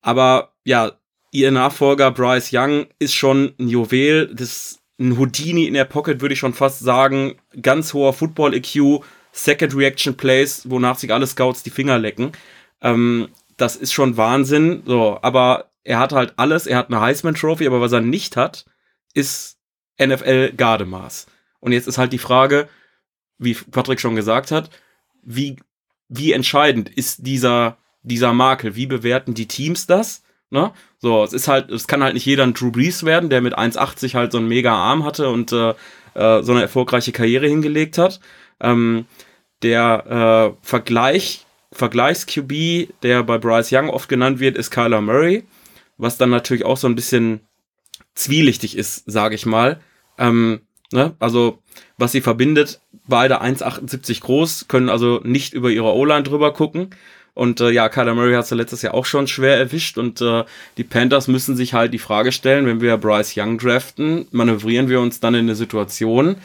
[0.00, 0.92] aber ja,
[1.32, 6.34] ihr Nachfolger Bryce Young ist schon ein Juwel, das ein Houdini in der Pocket, würde
[6.34, 7.36] ich schon fast sagen.
[7.60, 12.32] Ganz hoher Football-EQ, Second Reaction Plays, wonach sich alle Scouts die Finger lecken.
[12.80, 14.82] Ähm, das ist schon Wahnsinn.
[14.86, 16.66] So, aber er hat halt alles.
[16.66, 18.64] Er hat eine Heisman Trophy, aber was er nicht hat,
[19.12, 19.58] ist
[20.00, 21.26] NFL Gardemaß.
[21.60, 22.68] Und jetzt ist halt die Frage,
[23.38, 24.70] wie Patrick schon gesagt hat,
[25.22, 25.56] wie,
[26.08, 28.76] wie entscheidend ist dieser, dieser Makel?
[28.76, 30.22] Wie bewerten die Teams das?
[30.54, 30.70] Ne?
[31.00, 33.58] So, es ist halt, es kann halt nicht jeder ein Drew Brees werden, der mit
[33.58, 35.70] 1,80 halt so einen mega Arm hatte und äh,
[36.14, 38.20] äh, so eine erfolgreiche Karriere hingelegt hat.
[38.60, 39.06] Ähm,
[39.62, 45.42] der äh, Vergleich, Vergleichs-QB, der bei Bryce Young oft genannt wird, ist Kyler Murray,
[45.98, 47.40] was dann natürlich auch so ein bisschen
[48.14, 49.80] zwielichtig ist, sage ich mal.
[50.18, 50.60] Ähm,
[50.92, 51.16] ne?
[51.18, 51.58] Also,
[51.98, 56.90] was sie verbindet, beide 1,78 groß, können also nicht über ihre O-Line drüber gucken.
[57.34, 60.20] Und äh, ja, Kyler Murray hat es ja letztes Jahr auch schon schwer erwischt und
[60.20, 60.44] äh,
[60.76, 65.00] die Panthers müssen sich halt die Frage stellen, wenn wir Bryce Young draften, manövrieren wir
[65.00, 66.36] uns dann in eine Situation,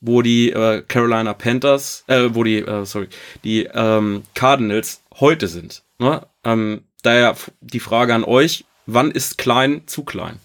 [0.00, 3.08] wo die äh, Carolina Panthers, äh, wo die, äh, sorry,
[3.42, 5.82] die ähm, Cardinals heute sind.
[5.98, 6.24] Ne?
[6.44, 10.38] Ähm, daher die Frage an euch, wann ist klein zu klein?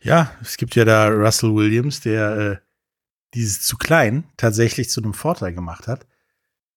[0.00, 2.56] Ja, es gibt ja da Russell Williams, der äh,
[3.34, 6.06] dieses zu klein tatsächlich zu einem Vorteil gemacht hat,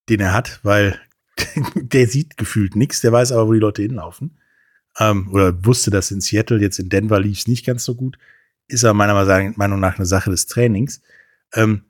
[0.10, 1.00] den er hat, weil
[1.76, 4.38] der sieht gefühlt nichts, der weiß aber, wo die Leute hinlaufen.
[5.00, 8.18] Ähm, oder wusste, dass in Seattle, jetzt in Denver lief es nicht ganz so gut.
[8.68, 9.14] Ist aber meiner
[9.56, 11.02] Meinung nach eine Sache des Trainings.
[11.54, 11.84] Ähm,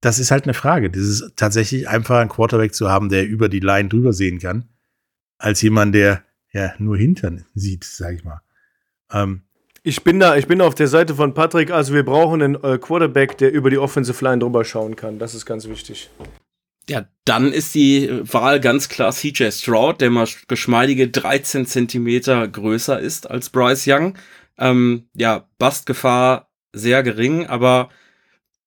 [0.00, 0.90] das ist halt eine Frage.
[0.90, 4.68] Das ist tatsächlich einfach einen Quarterback zu haben, der über die Line drüber sehen kann,
[5.38, 8.40] als jemand, der ja nur Hintern sieht, sag ich mal.
[9.12, 9.42] Ähm,
[9.82, 11.70] Ich bin da, ich bin auf der Seite von Patrick.
[11.70, 15.18] Also wir brauchen einen äh, Quarterback, der über die Offensive Line drüber schauen kann.
[15.18, 16.10] Das ist ganz wichtig.
[16.88, 22.98] Ja, dann ist die Wahl ganz klar CJ Stroud, der mal geschmeidige 13 Zentimeter größer
[22.98, 24.18] ist als Bryce Young.
[24.58, 27.90] Ähm, ja, Bastgefahr sehr gering, aber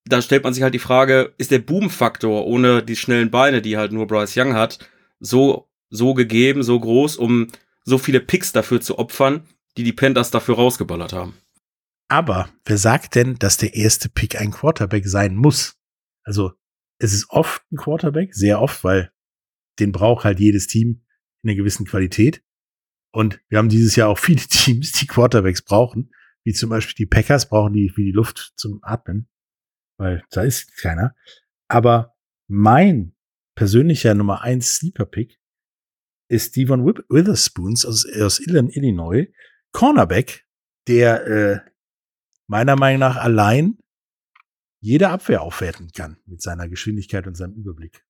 [0.06, 3.78] da stellt man sich halt die Frage, ist der Boom-Faktor ohne die schnellen Beine, die
[3.78, 4.80] halt nur Bryce Young hat,
[5.20, 7.48] so, so gegeben, so groß, um
[7.86, 9.48] so viele Picks dafür zu opfern,
[9.78, 11.34] die die Panthers dafür rausgeballert haben?
[12.14, 15.78] aber wer sagt denn, dass der erste Pick ein Quarterback sein muss?
[16.24, 16.54] Also,
[17.00, 19.12] es ist oft ein Quarterback, sehr oft, weil
[19.80, 21.04] den braucht halt jedes Team
[21.44, 22.44] in einer gewissen Qualität.
[23.12, 27.10] Und wir haben dieses Jahr auch viele Teams, die Quarterbacks brauchen, wie zum Beispiel die
[27.10, 29.30] Packers brauchen die wie die Luft zum Atmen,
[29.98, 31.16] weil da ist keiner.
[31.70, 32.16] Aber
[32.48, 33.16] mein
[33.56, 35.40] persönlicher Nummer eins Sleeper Pick
[36.30, 39.28] ist Devon Witherspoons aus, aus Illi- Illinois,
[39.72, 40.46] Cornerback,
[40.88, 41.60] der äh,
[42.48, 43.78] meiner Meinung nach allein
[44.84, 48.04] jede Abwehr aufwerten kann mit seiner Geschwindigkeit und seinem Überblick.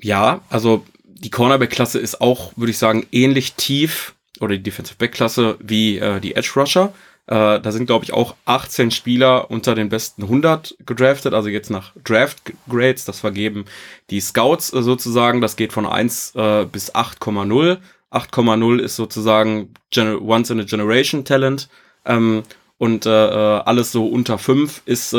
[0.00, 5.56] Ja, also die Cornerback-Klasse ist auch, würde ich sagen, ähnlich tief oder die Defensive Back-Klasse
[5.60, 6.92] wie äh, die Edge Rusher.
[7.26, 11.70] Äh, da sind, glaube ich, auch 18 Spieler unter den besten 100 gedraftet, also jetzt
[11.70, 13.64] nach Draft Grades, das vergeben
[14.10, 15.40] die Scouts äh, sozusagen.
[15.40, 17.78] Das geht von 1 äh, bis 8,0.
[18.12, 21.68] 8,0 ist sozusagen Gener Once in a Generation Talent.
[22.04, 22.44] Ähm,
[22.78, 25.16] und äh, äh, alles so unter 5 ist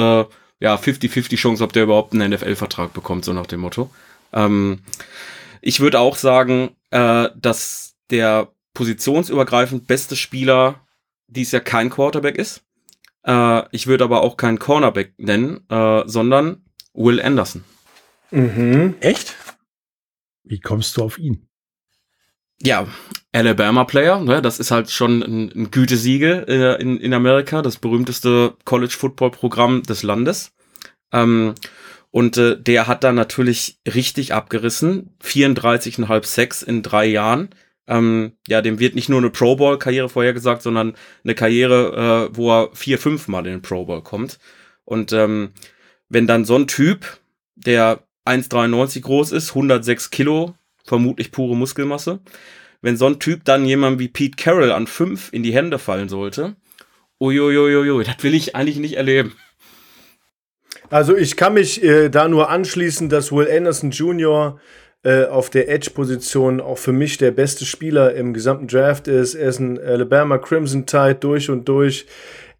[0.59, 3.89] ja 50-50 Chance, ob der überhaupt einen NFL-Vertrag bekommt, so nach dem Motto.
[4.33, 4.79] Ähm,
[5.61, 10.85] ich würde auch sagen, äh, dass der positionsübergreifend beste Spieler
[11.27, 12.63] dies Jahr kein Quarterback ist.
[13.23, 17.63] Äh, ich würde aber auch keinen Cornerback nennen, äh, sondern Will Anderson.
[18.31, 18.95] Mhm.
[18.99, 19.35] Echt?
[20.43, 21.47] Wie kommst du auf ihn?
[22.61, 22.87] Ja,
[23.37, 28.55] Alabama-Player, ne, das ist halt schon ein, ein Gütesiegel äh, in, in Amerika, das berühmteste
[28.65, 30.53] College-Football-Programm des Landes.
[31.11, 31.53] Ähm,
[32.09, 35.15] und äh, der hat da natürlich richtig abgerissen.
[35.23, 37.49] 34,5 Sex in drei Jahren.
[37.85, 42.51] Ähm, ja, dem wird nicht nur eine Pro Bowl-Karriere vorhergesagt, sondern eine Karriere, äh, wo
[42.51, 44.39] er vier, fünf Mal in den Pro Bowl kommt.
[44.83, 45.51] Und ähm,
[46.09, 47.19] wenn dann so ein Typ,
[47.55, 52.19] der 1,93 groß ist, 106 Kilo, vermutlich pure Muskelmasse,
[52.81, 56.09] wenn so ein Typ dann jemand wie Pete Carroll an fünf in die Hände fallen
[56.09, 56.55] sollte,
[57.19, 59.35] uiuiuiui, das will ich eigentlich nicht erleben.
[60.89, 64.59] Also ich kann mich äh, da nur anschließen, dass Will Anderson Jr.
[65.03, 69.35] Äh, auf der Edge-Position auch für mich der beste Spieler im gesamten Draft ist.
[69.35, 72.05] Er ist ein Alabama Crimson Tide durch und durch.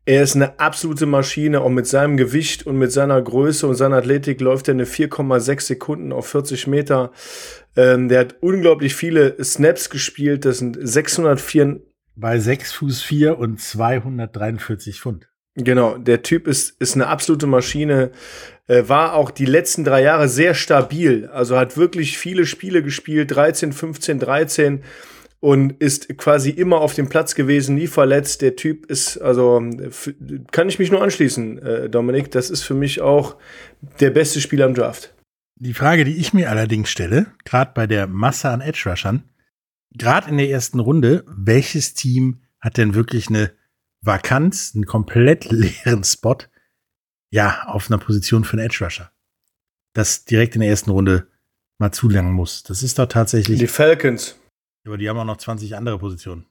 [0.07, 3.97] Er ist eine absolute Maschine, auch mit seinem Gewicht und mit seiner Größe und seiner
[3.97, 7.11] Athletik läuft er eine 4,6 Sekunden auf 40 Meter.
[7.75, 10.45] Ähm, der hat unglaublich viele Snaps gespielt.
[10.45, 11.81] Das sind 604,
[12.15, 15.27] Bei 6 Fuß 4 und 243 Pfund.
[15.55, 18.11] Genau, der Typ ist, ist eine absolute Maschine.
[18.67, 21.27] Äh, war auch die letzten drei Jahre sehr stabil.
[21.33, 24.83] Also hat wirklich viele Spiele gespielt, 13, 15, 13
[25.39, 28.41] und ist quasi immer auf dem Platz gewesen, nie verletzt.
[28.41, 29.61] Der Typ ist, also
[30.51, 32.31] kann ich mich nur anschließen, äh, Dominik.
[32.31, 33.37] Das ist für mich auch
[33.99, 35.13] der beste Spieler im Draft.
[35.59, 39.23] Die Frage, die ich mir allerdings stelle, gerade bei der Masse an Edge Rushern,
[39.91, 43.51] gerade in der ersten Runde, welches Team hat denn wirklich eine
[44.01, 46.37] Vakanz, einen komplett leeren Spot,
[47.29, 49.11] ja, auf einer Position für einen Edge Rusher?
[49.93, 51.27] Das direkt in der ersten Runde
[51.79, 52.63] mal zulangen muss.
[52.63, 54.35] Das ist doch tatsächlich, Die Falcons.
[54.87, 56.45] Aber die haben auch noch 20 andere Positionen.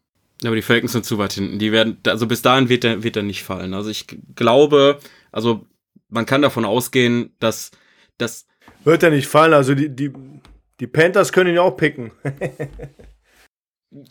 [0.45, 1.59] Aber die Falcons sind zu weit hinten.
[1.59, 3.75] Die werden, also bis dahin wird der, wird er nicht fallen.
[3.75, 4.99] Also ich glaube,
[5.33, 5.67] also
[6.09, 7.71] man kann davon ausgehen, dass,
[8.19, 8.47] dass
[8.85, 9.55] Wird er nicht fallen.
[9.55, 10.13] Also die, die,
[10.79, 12.13] die Panthers können ihn auch picken.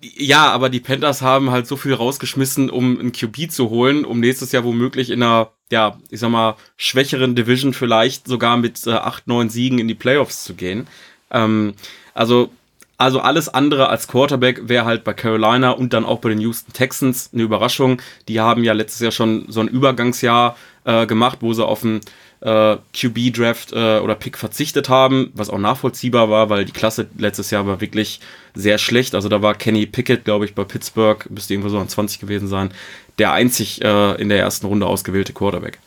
[0.01, 4.19] Ja, aber die Panthers haben halt so viel rausgeschmissen, um einen QB zu holen, um
[4.19, 8.91] nächstes Jahr womöglich in einer, ja, ich sag mal, schwächeren Division vielleicht sogar mit äh,
[8.91, 10.87] 8, 9 Siegen in die Playoffs zu gehen.
[11.29, 11.75] Ähm,
[12.13, 12.49] also,
[12.97, 16.71] also alles andere als Quarterback wäre halt bei Carolina und dann auch bei den Houston
[16.73, 18.01] Texans eine Überraschung.
[18.27, 20.55] Die haben ja letztes Jahr schon so ein Übergangsjahr
[20.85, 22.01] äh, gemacht, wo sie auf einen
[22.41, 27.51] äh, QB-Draft äh, oder Pick verzichtet haben, was auch nachvollziehbar war, weil die Klasse letztes
[27.51, 28.21] Jahr war wirklich
[28.53, 29.15] sehr schlecht.
[29.15, 32.47] Also da war Kenny Pickett, glaube ich, bei Pittsburgh, müsste irgendwo so an 20 gewesen
[32.47, 32.69] sein,
[33.17, 35.79] der einzig äh, in der ersten Runde ausgewählte Quarterback.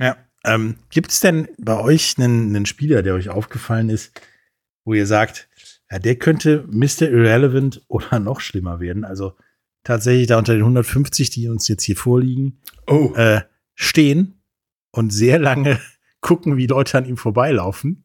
[0.00, 0.16] Ja.
[0.44, 4.20] Ähm, Gibt es denn bei euch einen, einen Spieler, der euch aufgefallen ist,
[4.84, 5.47] wo ihr sagt,
[5.90, 7.02] ja, der könnte Mr.
[7.02, 9.04] Irrelevant oder noch schlimmer werden?
[9.04, 9.34] Also
[9.84, 13.12] tatsächlich da unter den 150, die uns jetzt hier vorliegen, Oh.
[13.14, 13.42] äh,
[13.74, 14.40] stehen
[14.90, 15.80] und sehr lange
[16.20, 18.04] gucken, wie Leute an ihm vorbeilaufen,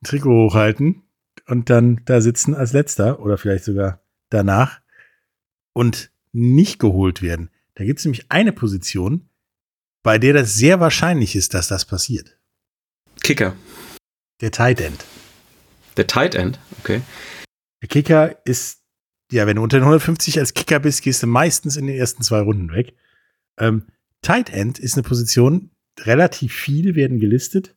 [0.00, 1.02] ein Trikot hochhalten
[1.46, 4.80] und dann da sitzen als letzter oder vielleicht sogar danach
[5.72, 7.50] und nicht geholt werden.
[7.74, 9.28] Da gibt es nämlich eine Position,
[10.02, 12.38] bei der das sehr wahrscheinlich ist, dass das passiert.
[13.22, 13.54] Kicker.
[14.40, 15.04] Der Tight End.
[15.98, 17.02] Der Tight End, okay.
[17.82, 18.82] Der Kicker ist,
[19.32, 22.22] ja, wenn du unter den 150 als Kicker bist, gehst du meistens in den ersten
[22.22, 22.94] zwei Runden weg.
[23.58, 23.82] Ähm,
[24.22, 27.74] Tight End ist eine Position, relativ viele werden gelistet,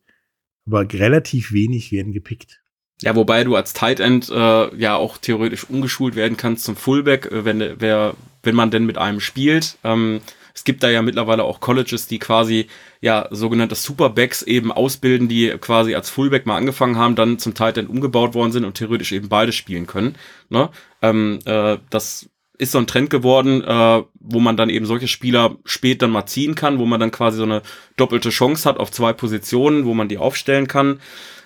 [0.67, 2.61] aber relativ wenig werden gepickt.
[3.01, 7.25] Ja, wobei du als Tight End äh, ja auch theoretisch umgeschult werden kannst zum Fullback,
[7.25, 9.77] äh, wenn, wer, wenn man denn mit einem spielt.
[9.83, 10.21] Ähm,
[10.53, 12.67] es gibt da ja mittlerweile auch Colleges, die quasi
[13.01, 17.77] ja sogenannte Superbacks eben ausbilden, die quasi als Fullback mal angefangen haben, dann zum Tight
[17.77, 20.15] End umgebaut worden sind und theoretisch eben beide spielen können.
[20.49, 20.69] Ne?
[21.01, 25.57] Ähm, äh, das ist so ein Trend geworden, äh, wo man dann eben solche Spieler
[25.65, 27.63] spät dann mal ziehen kann, wo man dann quasi so eine
[27.97, 30.99] doppelte Chance hat auf zwei Positionen, wo man die aufstellen kann.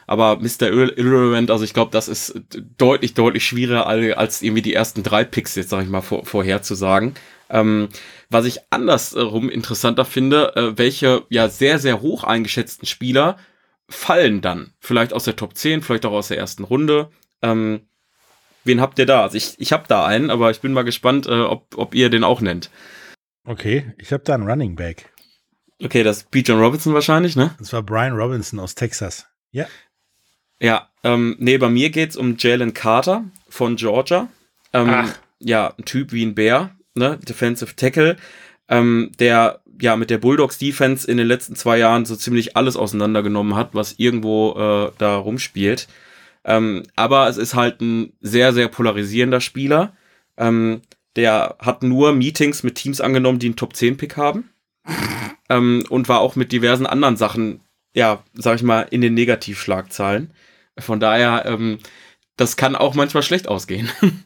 [0.07, 0.67] Aber Mr.
[0.69, 2.41] Irrelevant, also ich glaube, das ist
[2.77, 7.15] deutlich, deutlich schwieriger als irgendwie die ersten drei Picks jetzt, sag ich mal, vor, vorherzusagen.
[7.49, 7.89] Ähm,
[8.29, 13.37] was ich andersrum interessanter finde, äh, welche ja sehr, sehr hoch eingeschätzten Spieler
[13.87, 14.73] fallen dann.
[14.79, 17.09] Vielleicht aus der Top 10, vielleicht auch aus der ersten Runde.
[17.41, 17.81] Ähm,
[18.65, 19.21] Wen habt ihr da?
[19.21, 22.09] Also ich, ich habe da einen, aber ich bin mal gespannt, äh, ob, ob ihr
[22.09, 22.71] den auch nennt.
[23.45, 25.13] Okay, ich habe da einen Running Back.
[25.81, 27.53] Okay, das ist Pete John Robinson wahrscheinlich, ne?
[27.59, 29.27] Das war Brian Robinson aus Texas.
[29.51, 29.67] Ja.
[30.59, 34.29] Ja, ähm, nee, bei mir geht's um Jalen Carter von Georgia.
[34.73, 35.15] Ähm, Ach.
[35.39, 37.19] Ja, ein Typ wie ein Bär, ne?
[37.27, 38.17] Defensive Tackle,
[38.67, 42.77] ähm, der ja mit der Bulldogs Defense in den letzten zwei Jahren so ziemlich alles
[42.77, 45.87] auseinandergenommen hat, was irgendwo äh, da rumspielt.
[46.43, 49.95] Ähm, aber es ist halt ein sehr, sehr polarisierender Spieler.
[50.37, 50.81] Ähm,
[51.15, 54.49] der hat nur Meetings mit Teams angenommen, die einen Top-10-Pick haben.
[55.49, 57.61] ähm, und war auch mit diversen anderen Sachen,
[57.93, 60.31] ja, sag ich mal, in den Negativschlagzahlen.
[60.77, 61.79] Von daher, ähm,
[62.37, 63.89] das kann auch manchmal schlecht ausgehen.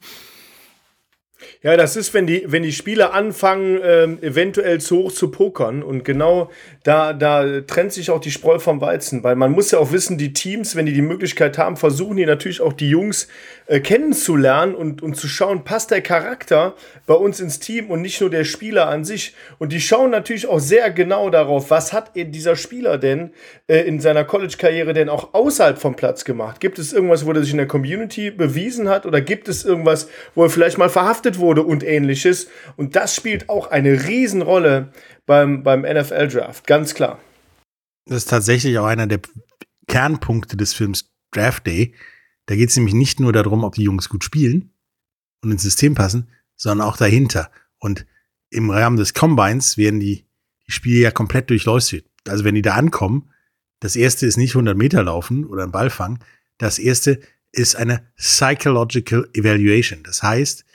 [1.62, 5.84] Ja, das ist, wenn die, wenn die Spieler anfangen, ähm, eventuell zu hoch zu pokern.
[5.84, 6.50] Und genau
[6.84, 9.26] da, da trennt sich auch die Spreu vom Weizen.
[9.26, 12.26] Weil man muss ja auch wissen, die Teams, wenn die die Möglichkeit haben, versuchen die
[12.26, 13.28] natürlich auch die Jungs
[13.67, 18.22] äh, kennenzulernen und, und zu schauen, passt der Charakter bei uns ins Team und nicht
[18.22, 19.36] nur der Spieler an sich.
[19.58, 23.34] Und die schauen natürlich auch sehr genau darauf, was hat dieser Spieler denn
[23.69, 26.60] äh, in seiner College-Karriere denn auch außerhalb vom Platz gemacht?
[26.60, 29.05] Gibt es irgendwas, wo er sich in der Community bewiesen hat?
[29.05, 31.69] Oder gibt es irgendwas, wo er vielleicht mal verhaftet wurde?
[31.69, 32.47] und ähnliches.
[32.75, 34.91] Und das spielt auch eine Riesenrolle
[35.25, 37.19] beim, beim NFL-Draft, ganz klar.
[38.05, 39.19] Das ist tatsächlich auch einer der
[39.88, 41.93] Kernpunkte des Films Draft Day.
[42.47, 44.73] Da geht es nämlich nicht nur darum, ob die Jungs gut spielen
[45.43, 47.51] und ins System passen, sondern auch dahinter.
[47.77, 48.08] Und
[48.49, 50.25] im Rahmen des Combines werden die,
[50.67, 52.05] die Spiele ja komplett durchleuchtet.
[52.27, 53.29] Also wenn die da ankommen,
[53.80, 56.20] das erste ist nicht 100 Meter laufen oder ein Ball fangen.
[56.58, 57.20] Das erste
[57.52, 60.04] ist eine Psychological Evaluation.
[60.04, 60.65] Das heißt,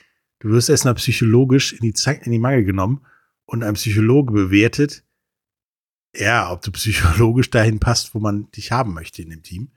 [0.45, 3.07] Du wirst erstmal psychologisch in die, in die Mangel genommen
[3.47, 5.03] und ein Psychologe bewertet,
[6.15, 9.73] ja, ob du psychologisch dahin passt, wo man dich haben möchte in dem Team.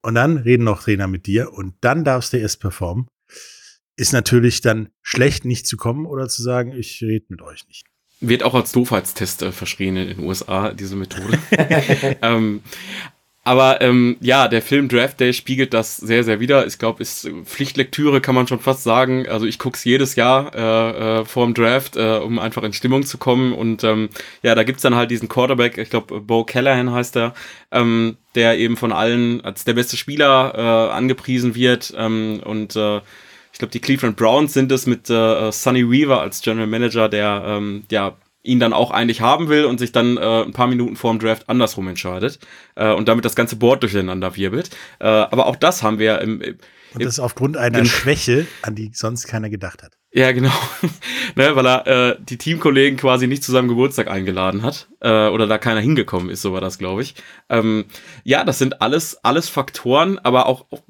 [0.00, 3.08] Und dann reden noch Trainer mit dir und dann darfst du erst performen.
[3.96, 7.87] Ist natürlich dann schlecht, nicht zu kommen oder zu sagen, ich rede mit euch nicht.
[8.20, 11.38] Wird auch als Doofheitstest äh, verschrien in den USA, diese Methode.
[12.22, 12.62] ähm,
[13.48, 16.66] aber ähm, ja, der Film Draft Day spiegelt das sehr, sehr wieder.
[16.66, 19.26] Ich glaube, ist Pflichtlektüre, kann man schon fast sagen.
[19.26, 23.04] Also ich guck's jedes Jahr äh, äh, vor dem Draft, äh, um einfach in Stimmung
[23.04, 23.54] zu kommen.
[23.54, 24.10] Und ähm,
[24.42, 27.32] ja, da gibt's dann halt diesen Quarterback, ich glaube, Bo Callahan heißt er,
[27.72, 31.94] ähm, der eben von allen als der beste Spieler äh, angepriesen wird.
[31.96, 33.00] Ähm, und äh,
[33.58, 37.42] ich glaube, die Cleveland Browns sind es mit äh, Sonny Weaver als General Manager, der
[37.44, 40.94] ähm, ja ihn dann auch eigentlich haben will und sich dann äh, ein paar Minuten
[40.94, 42.38] vor dem Draft andersrum entscheidet
[42.76, 44.70] äh, und damit das ganze Board durcheinander wirbelt.
[45.00, 46.58] Äh, aber auch das haben wir im, im
[46.94, 49.98] und das aufgrund einer Schwäche, an die sonst keiner gedacht hat.
[50.10, 50.52] Ja, genau.
[51.34, 54.88] ne, weil er äh, die Teamkollegen quasi nicht zu seinem Geburtstag eingeladen hat.
[55.00, 57.14] Äh, oder da keiner hingekommen ist, so war das, glaube ich.
[57.50, 57.84] Ähm,
[58.24, 60.82] ja, das sind alles, alles Faktoren, aber auch, auch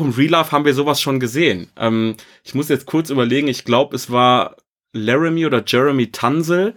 [0.00, 1.70] im Real Life haben wir sowas schon gesehen.
[1.76, 4.56] Ähm, ich muss jetzt kurz überlegen, ich glaube, es war
[4.92, 6.74] Laramie oder Jeremy Tansel,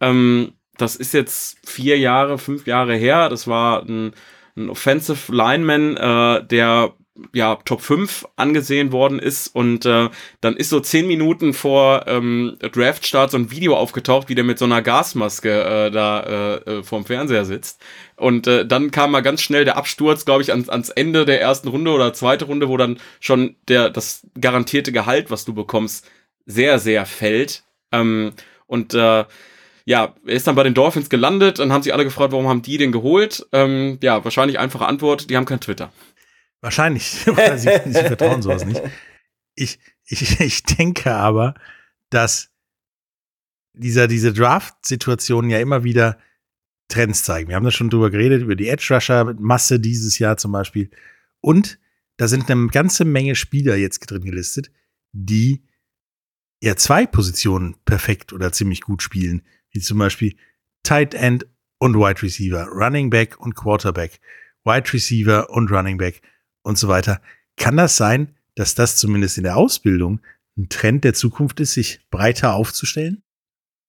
[0.00, 3.28] ähm, das ist jetzt vier Jahre, fünf Jahre her.
[3.28, 4.12] Das war ein,
[4.56, 6.94] ein Offensive Lineman, äh, der
[7.32, 10.08] ja Top 5 angesehen worden ist und äh,
[10.40, 14.58] dann ist so zehn Minuten vor ähm, Draftstart so ein Video aufgetaucht, wie der mit
[14.58, 17.80] so einer Gasmaske äh, da äh, äh vorm Fernseher sitzt
[18.16, 21.40] und äh, dann kam mal ganz schnell der Absturz, glaube ich, ans, ans Ende der
[21.40, 26.08] ersten Runde oder zweite Runde, wo dann schon der das garantierte Gehalt, was du bekommst,
[26.46, 28.32] sehr sehr fällt ähm,
[28.66, 29.24] und äh,
[29.88, 32.60] ja, er ist dann bei den Dolphins gelandet, dann haben sich alle gefragt, warum haben
[32.60, 33.46] die den geholt?
[33.52, 35.90] Ähm, ja, wahrscheinlich einfache Antwort, die haben kein Twitter.
[36.60, 37.04] Wahrscheinlich.
[37.04, 38.82] Sie, sie vertrauen sowas nicht.
[39.54, 41.54] Ich, ich, ich denke aber,
[42.10, 42.50] dass
[43.74, 46.18] dieser, diese Draft-Situationen ja immer wieder
[46.88, 47.48] Trends zeigen.
[47.48, 50.90] Wir haben da schon drüber geredet, über die Edge-Rusher-Masse dieses Jahr zum Beispiel.
[51.40, 51.78] Und
[52.16, 54.72] da sind eine ganze Menge Spieler jetzt drin gelistet,
[55.12, 55.64] die
[56.60, 60.36] ja zwei Positionen perfekt oder ziemlich gut spielen, wie zum Beispiel
[60.82, 61.46] Tight End
[61.78, 64.20] und Wide Receiver, Running Back und Quarterback,
[64.64, 66.22] Wide Receiver und Running Back
[66.62, 67.20] und so weiter.
[67.56, 70.20] Kann das sein, dass das zumindest in der Ausbildung
[70.56, 73.22] ein Trend der Zukunft ist, sich breiter aufzustellen?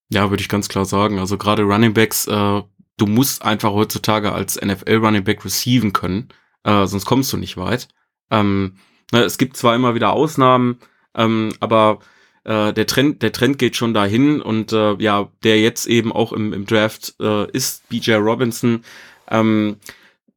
[0.10, 1.20] Ja, würde ich ganz klar sagen.
[1.20, 2.62] Also gerade Running Backs, äh,
[2.98, 6.30] du musst einfach heutzutage als NFL Running Back receiven können,
[6.64, 7.88] äh, sonst kommst du nicht weit.
[8.32, 8.76] Ähm,
[9.12, 10.80] ne, es gibt zwar immer wieder Ausnahmen,
[11.16, 12.00] ähm, aber
[12.44, 16.34] äh, der Trend, der Trend geht schon dahin und äh, ja, der jetzt eben auch
[16.34, 18.84] im, im Draft äh, ist BJ Robinson.
[19.30, 19.78] Ähm,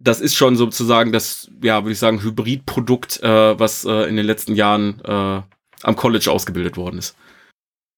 [0.03, 4.26] das ist schon sozusagen das, ja, würde ich sagen, Hybridprodukt, äh, was äh, in den
[4.26, 5.42] letzten Jahren äh,
[5.82, 7.16] am College ausgebildet worden ist.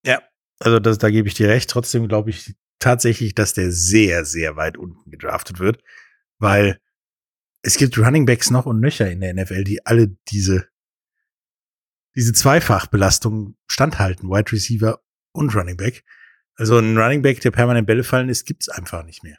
[0.05, 0.23] Ja,
[0.59, 1.71] also das, da gebe ich dir recht.
[1.71, 5.83] Trotzdem glaube ich tatsächlich, dass der sehr, sehr weit unten gedraftet wird,
[6.39, 6.79] weil
[7.63, 10.69] es gibt Running Backs noch und nöcher in der NFL, die alle diese
[12.17, 15.01] diese Zweifachbelastung standhalten, Wide Receiver
[15.33, 16.05] und Running Back.
[16.55, 19.39] Also ein Running Back, der permanent Bälle fallen ist, gibt's einfach nicht mehr.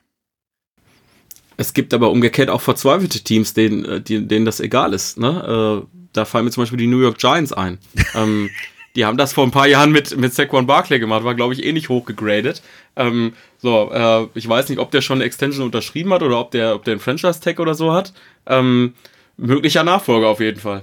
[1.58, 5.18] Es gibt aber umgekehrt auch verzweifelte Teams, denen, äh, denen das egal ist.
[5.18, 5.84] Ne?
[5.84, 7.80] Äh, da fallen mir zum Beispiel die New York Giants ein.
[8.16, 8.50] ähm,
[8.96, 11.64] die haben das vor ein paar Jahren mit, mit Saquon Barkley gemacht, war, glaube ich,
[11.66, 12.62] eh nicht hochgegradet.
[12.96, 16.52] Ähm, so, äh, ich weiß nicht, ob der schon eine Extension unterschrieben hat oder ob
[16.52, 18.14] der, ob der einen Franchise-Tag oder so hat.
[18.46, 18.94] Ähm,
[19.38, 20.82] möglicher Nachfolger auf jeden Fall.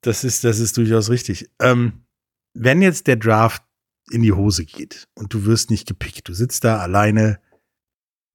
[0.00, 1.50] Das ist, das ist durchaus richtig.
[1.60, 2.04] Ähm,
[2.54, 3.62] wenn jetzt der Draft
[4.10, 7.38] in die Hose geht und du wirst nicht gepickt, du sitzt da alleine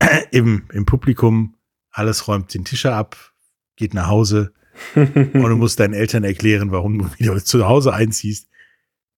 [0.32, 1.56] im, im Publikum,
[1.92, 3.34] alles räumt den Tischer ab,
[3.76, 4.54] geht nach Hause
[4.96, 8.48] und du musst deinen Eltern erklären, warum du wieder zu Hause einziehst.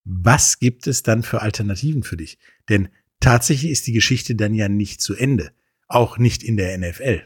[0.04, 2.38] Was gibt es dann für Alternativen für dich?
[2.68, 2.88] Denn
[3.20, 5.52] tatsächlich ist die Geschichte dann ja nicht zu Ende.
[5.88, 7.22] Auch nicht in der NFL.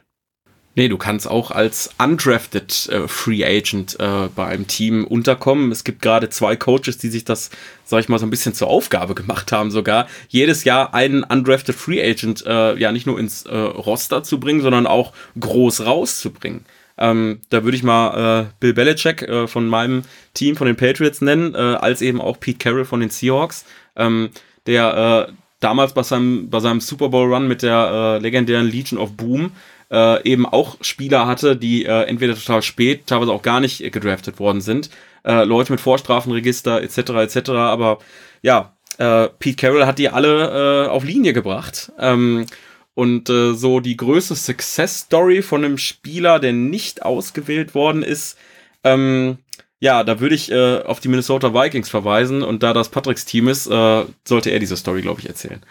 [0.79, 5.73] Nee, du kannst auch als undrafted äh, Free Agent äh, bei einem Team unterkommen.
[5.73, 7.51] Es gibt gerade zwei Coaches, die sich das,
[7.83, 11.75] sag ich mal, so ein bisschen zur Aufgabe gemacht haben, sogar jedes Jahr einen undrafted
[11.75, 16.65] Free Agent äh, ja nicht nur ins äh, Roster zu bringen, sondern auch groß rauszubringen.
[16.97, 21.21] Ähm, da würde ich mal äh, Bill Belichick äh, von meinem Team, von den Patriots
[21.21, 23.65] nennen, äh, als eben auch Pete Carroll von den Seahawks,
[23.97, 24.31] ähm,
[24.67, 29.01] der äh, damals bei seinem, bei seinem Super Bowl Run mit der äh, legendären Legion
[29.01, 29.51] of Boom
[29.91, 33.91] äh, eben auch Spieler hatte, die äh, entweder total spät, teilweise auch gar nicht äh,
[33.91, 34.91] gedraftet worden sind.
[35.25, 36.99] Äh, Leute mit Vorstrafenregister etc.
[36.99, 37.51] etc.
[37.51, 37.99] Aber
[38.43, 41.93] ja, äh, Pete Carroll hat die alle äh, auf Linie gebracht.
[41.99, 42.47] Ähm,
[42.95, 48.37] und äh, so die größte Success Story von einem Spieler, der nicht ausgewählt worden ist,
[48.83, 49.39] ähm,
[49.81, 53.47] ja, da würde ich äh, auf die Minnesota Vikings verweisen und da das Patricks Team
[53.47, 55.63] ist, äh, sollte er diese Story, glaube ich, erzählen.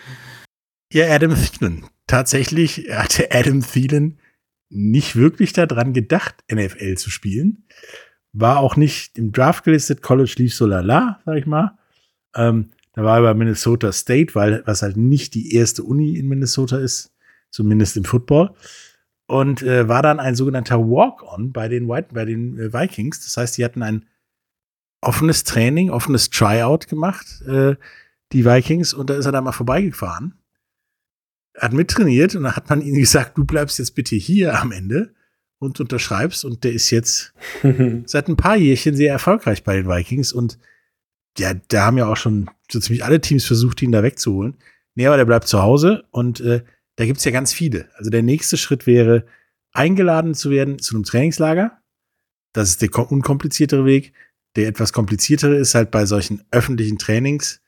[0.91, 4.19] Ja, Adam Thielen tatsächlich hatte Adam Thielen
[4.69, 7.65] nicht wirklich daran gedacht, NFL zu spielen.
[8.33, 10.01] War auch nicht im Draft gelistet.
[10.01, 11.77] College lief so lala, sag ich mal.
[12.35, 16.27] Ähm, da war er bei Minnesota State, weil was halt nicht die erste Uni in
[16.27, 17.13] Minnesota ist,
[17.51, 18.53] zumindest im Football.
[19.27, 23.23] Und äh, war dann ein sogenannter Walk-on bei den, White, bei den äh, Vikings.
[23.23, 24.05] Das heißt, die hatten ein
[25.01, 27.75] offenes Training, offenes Tryout gemacht, äh,
[28.33, 30.37] die Vikings, und da ist er dann mal vorbeigefahren
[31.57, 35.13] hat mittrainiert und dann hat man ihm gesagt, du bleibst jetzt bitte hier am Ende
[35.59, 37.33] und unterschreibst und der ist jetzt
[38.05, 40.59] seit ein paar Jährchen sehr erfolgreich bei den Vikings und
[41.37, 44.55] ja, da haben ja auch schon so ziemlich alle Teams versucht, ihn da wegzuholen.
[44.95, 46.63] Nee, aber der bleibt zu Hause und äh,
[46.95, 47.89] da gibt's ja ganz viele.
[47.95, 49.25] Also der nächste Schritt wäre,
[49.71, 51.79] eingeladen zu werden zu einem Trainingslager.
[52.53, 54.13] Das ist der unkompliziertere Weg.
[54.55, 57.61] Der etwas kompliziertere ist halt bei solchen öffentlichen Trainings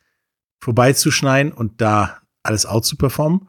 [0.60, 3.48] vorbeizuschneiden und da alles out zu performen.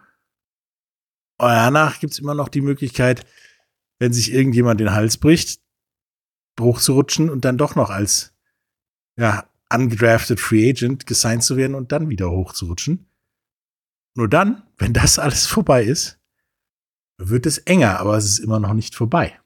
[1.49, 3.27] Danach gibt es immer noch die Möglichkeit,
[3.99, 5.61] wenn sich irgendjemand den Hals bricht,
[6.57, 8.35] Bruch zu rutschen und dann doch noch als
[9.17, 13.07] ja, ungedrafted Free Agent gesigned zu werden und dann wieder hochzurutschen.
[14.15, 16.19] Nur dann, wenn das alles vorbei ist,
[17.19, 19.39] wird es enger, aber es ist immer noch nicht vorbei.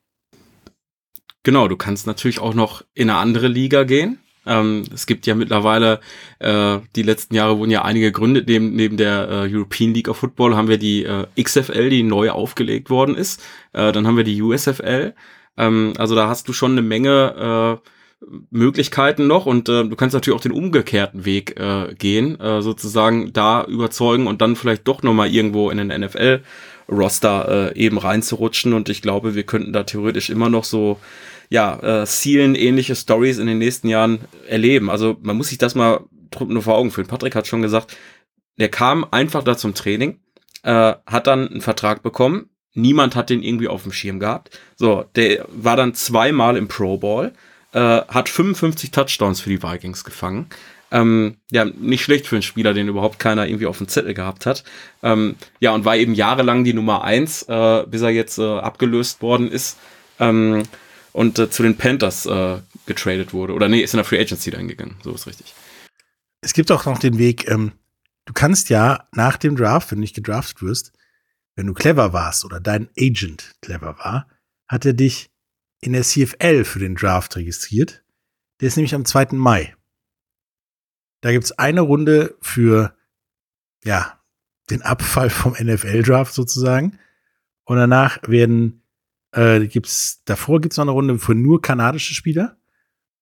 [1.43, 4.19] Genau, du kannst natürlich auch noch in eine andere Liga gehen.
[4.47, 6.01] Ähm, es gibt ja mittlerweile,
[6.39, 10.19] äh, die letzten Jahre wurden ja einige gegründet, neben, neben der äh, European League of
[10.19, 13.43] Football haben wir die äh, XFL, die neu aufgelegt worden ist.
[13.73, 15.15] Äh, dann haben wir die USFL.
[15.57, 17.91] Ähm, also da hast du schon eine Menge äh,
[18.51, 23.33] Möglichkeiten noch und äh, du kannst natürlich auch den umgekehrten Weg äh, gehen, äh, sozusagen
[23.33, 28.89] da überzeugen und dann vielleicht doch nochmal irgendwo in den NFL-Roster äh, eben reinzurutschen und
[28.89, 30.99] ich glaube, wir könnten da theoretisch immer noch so
[31.51, 34.91] ja, äh, Zielen ähnliche Stories in den nächsten Jahren erleben.
[34.91, 36.05] Also man muss sich das mal
[36.41, 37.07] nur vor Augen führen.
[37.07, 37.97] Patrick hat schon gesagt,
[38.59, 40.21] der kam einfach da zum Training,
[40.63, 42.51] äh, hat dann einen Vertrag bekommen.
[42.75, 44.59] Niemand hat den irgendwie auf dem Schirm gehabt.
[44.77, 47.33] So, der war dann zweimal im Pro Bowl,
[47.73, 50.49] äh, hat 55 Touchdowns für die Vikings gefangen.
[50.91, 54.47] Ähm, ja, nicht schlecht für einen Spieler, den überhaupt keiner irgendwie auf dem Zettel gehabt
[54.47, 54.63] hat.
[55.03, 59.23] Ähm, ja, und war eben jahrelang die Nummer eins, äh, bis er jetzt äh, abgelöst
[59.23, 59.79] worden ist.
[60.21, 60.63] Ähm,
[61.15, 63.55] und äh, zu den Panthers äh, getradet wurde.
[63.55, 64.97] Oder nee, ist in der Free Agency dann gegangen.
[65.03, 65.55] So ist richtig.
[66.41, 67.73] Es gibt auch noch den Weg, ähm,
[68.27, 70.93] du kannst ja nach dem Draft, wenn du nicht gedraftet wirst,
[71.55, 74.29] wenn du clever warst oder dein Agent clever war,
[74.67, 75.31] hat er dich
[75.81, 78.03] in der CFL für den Draft registriert.
[78.61, 79.29] Der ist nämlich am 2.
[79.33, 79.77] Mai.
[81.21, 82.97] Da gibt's eine Runde für,
[83.85, 84.21] ja,
[84.69, 86.99] den Abfall vom NFL-Draft sozusagen.
[87.65, 88.84] Und danach werden
[89.35, 92.57] äh, gibt's, davor gibt's noch eine Runde für nur kanadische Spieler.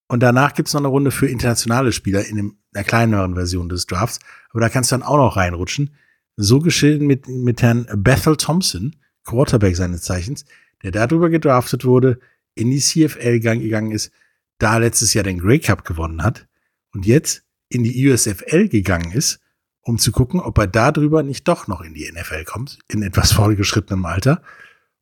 [0.08, 3.86] Und danach gibt's noch eine Runde für internationale Spieler in dem, einer kleineren Version des
[3.86, 4.20] Drafts.
[4.50, 5.94] Aber da kannst du dann auch noch reinrutschen.
[6.36, 10.44] So geschehen mit, mit Herrn Bethel Thompson, Quarterback seines Zeichens,
[10.82, 12.18] der darüber gedraftet wurde,
[12.54, 14.12] in die CFL gegangen ist,
[14.58, 16.46] da letztes Jahr den Grey Cup gewonnen hat
[16.92, 19.40] und jetzt in die USFL gegangen ist,
[19.80, 23.32] um zu gucken, ob er darüber nicht doch noch in die NFL kommt, in etwas
[23.32, 24.42] vorgeschrittenem Alter.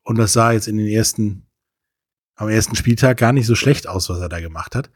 [0.03, 1.47] Und das sah jetzt in den ersten,
[2.35, 4.89] am ersten Spieltag gar nicht so schlecht aus, was er da gemacht hat.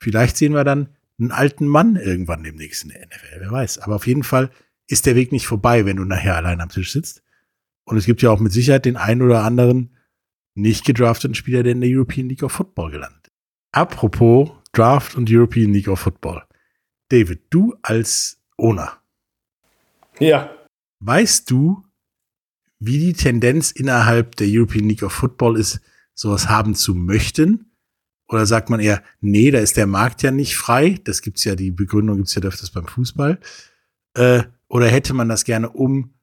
[0.00, 0.88] Vielleicht sehen wir dann
[1.18, 3.78] einen alten Mann irgendwann demnächst in der NFL, wer weiß.
[3.78, 4.50] Aber auf jeden Fall
[4.88, 7.22] ist der Weg nicht vorbei, wenn du nachher allein am Tisch sitzt.
[7.84, 9.96] Und es gibt ja auch mit Sicherheit den einen oder anderen
[10.54, 13.30] nicht gedrafteten Spieler, der in der European League of Football gelandet.
[13.72, 16.42] Apropos Draft und European League of Football.
[17.08, 18.98] David, du als Owner.
[20.18, 20.50] Ja.
[21.00, 21.84] Weißt du,
[22.86, 25.80] wie die Tendenz innerhalb der European League of Football ist,
[26.14, 27.72] sowas haben zu möchten?
[28.28, 30.98] Oder sagt man eher, nee, da ist der Markt ja nicht frei.
[31.04, 33.38] Das gibt's ja, die Begründung gibt's ja öfters beim Fußball.
[34.14, 36.14] Äh, oder hätte man das gerne um,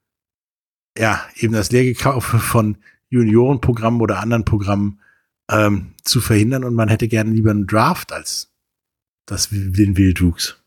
[0.98, 2.78] ja, eben das Leergekaufe von
[3.10, 5.00] Juniorenprogrammen oder anderen Programmen
[5.50, 8.52] ähm, zu verhindern und man hätte gerne lieber einen Draft als
[9.26, 10.62] das, den Wildwuchs.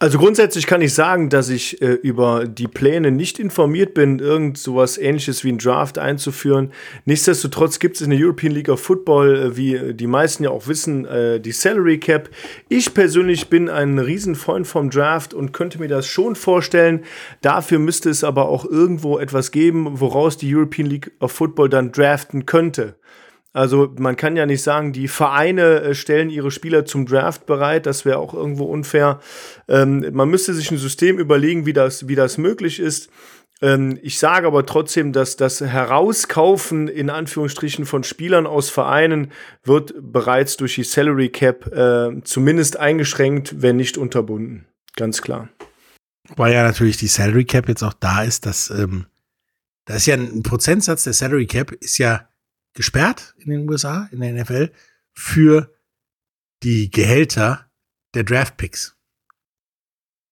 [0.00, 4.58] Also grundsätzlich kann ich sagen, dass ich äh, über die Pläne nicht informiert bin, irgend
[4.58, 6.72] sowas ähnliches wie ein Draft einzuführen.
[7.04, 10.66] Nichtsdestotrotz gibt es in der European League of Football, äh, wie die meisten ja auch
[10.66, 12.28] wissen, äh, die Salary Cap.
[12.68, 17.04] Ich persönlich bin ein Riesenfreund vom Draft und könnte mir das schon vorstellen.
[17.40, 21.92] Dafür müsste es aber auch irgendwo etwas geben, woraus die European League of Football dann
[21.92, 22.96] draften könnte.
[23.54, 27.86] Also man kann ja nicht sagen, die Vereine äh, stellen ihre Spieler zum Draft bereit.
[27.86, 29.20] Das wäre auch irgendwo unfair.
[29.68, 33.10] Ähm, man müsste sich ein System überlegen, wie das, wie das möglich ist.
[33.62, 39.30] Ähm, ich sage aber trotzdem, dass das Herauskaufen in Anführungsstrichen von Spielern aus Vereinen
[39.62, 44.66] wird bereits durch die Salary Cap äh, zumindest eingeschränkt, wenn nicht unterbunden.
[44.96, 45.48] Ganz klar.
[46.34, 49.06] Weil ja natürlich die Salary Cap jetzt auch da ist, dass ähm,
[49.84, 52.28] da ist ja ein Prozentsatz der Salary Cap ist ja
[52.74, 54.72] gesperrt in den USA, in der NFL,
[55.12, 55.72] für
[56.62, 57.70] die Gehälter
[58.14, 58.96] der Draftpicks.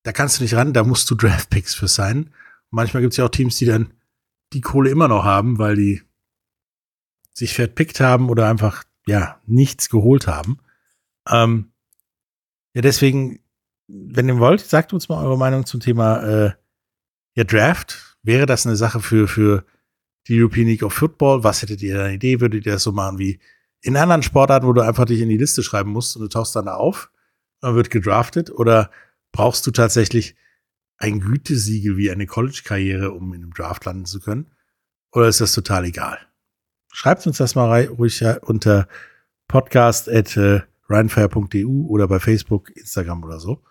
[0.02, 2.34] Da kannst du nicht ran, da musst du Draftpicks für sein.
[2.70, 3.92] Manchmal gibt es ja auch Teams, die dann
[4.52, 6.02] die Kohle immer noch haben, weil die
[7.32, 10.58] sich verpickt haben oder einfach, ja, nichts geholt haben.
[11.28, 11.72] Ähm,
[12.74, 13.40] ja, deswegen,
[13.86, 16.52] wenn ihr wollt, sagt uns mal eure Meinung zum Thema äh,
[17.34, 18.18] ja, Draft.
[18.22, 19.64] Wäre das eine Sache für, für
[20.28, 21.44] die European League of Football.
[21.44, 22.40] Was hättet ihr da eine Idee?
[22.40, 23.40] Würdet ihr das so machen wie
[23.80, 26.54] in anderen Sportarten, wo du einfach dich in die Liste schreiben musst und du tauchst
[26.54, 27.10] dann da auf,
[27.60, 28.50] dann wird gedraftet?
[28.50, 28.90] Oder
[29.32, 30.36] brauchst du tatsächlich
[30.98, 34.52] ein Gütesiegel wie eine College-Karriere, um in einem Draft landen zu können?
[35.12, 36.18] Oder ist das total egal?
[36.92, 38.86] Schreibt uns das mal ruhig unter
[39.48, 43.62] podcast at äh, oder bei Facebook, Instagram oder so.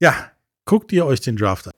[0.00, 0.32] Ja,
[0.64, 1.72] guckt ihr euch den Draft an?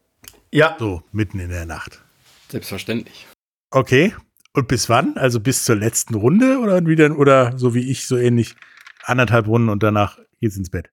[0.51, 0.77] Ja.
[0.79, 2.03] So, mitten in der Nacht.
[2.49, 3.27] Selbstverständlich.
[3.75, 4.15] Okay.
[4.53, 5.17] Und bis wann?
[5.17, 8.55] Also bis zur letzten Runde oder wieder oder so wie ich so ähnlich
[9.03, 10.91] anderthalb Runden und danach geht's ins Bett?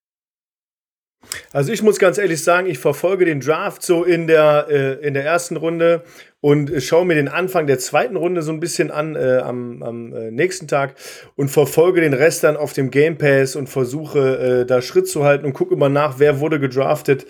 [1.53, 5.13] Also ich muss ganz ehrlich sagen, ich verfolge den Draft so in der, äh, in
[5.13, 6.03] der ersten Runde
[6.39, 10.13] und schaue mir den Anfang der zweiten Runde so ein bisschen an äh, am, am
[10.15, 10.95] äh, nächsten Tag
[11.35, 15.23] und verfolge den Rest dann auf dem Game Pass und versuche äh, da Schritt zu
[15.23, 17.27] halten und gucke immer nach, wer wurde gedraftet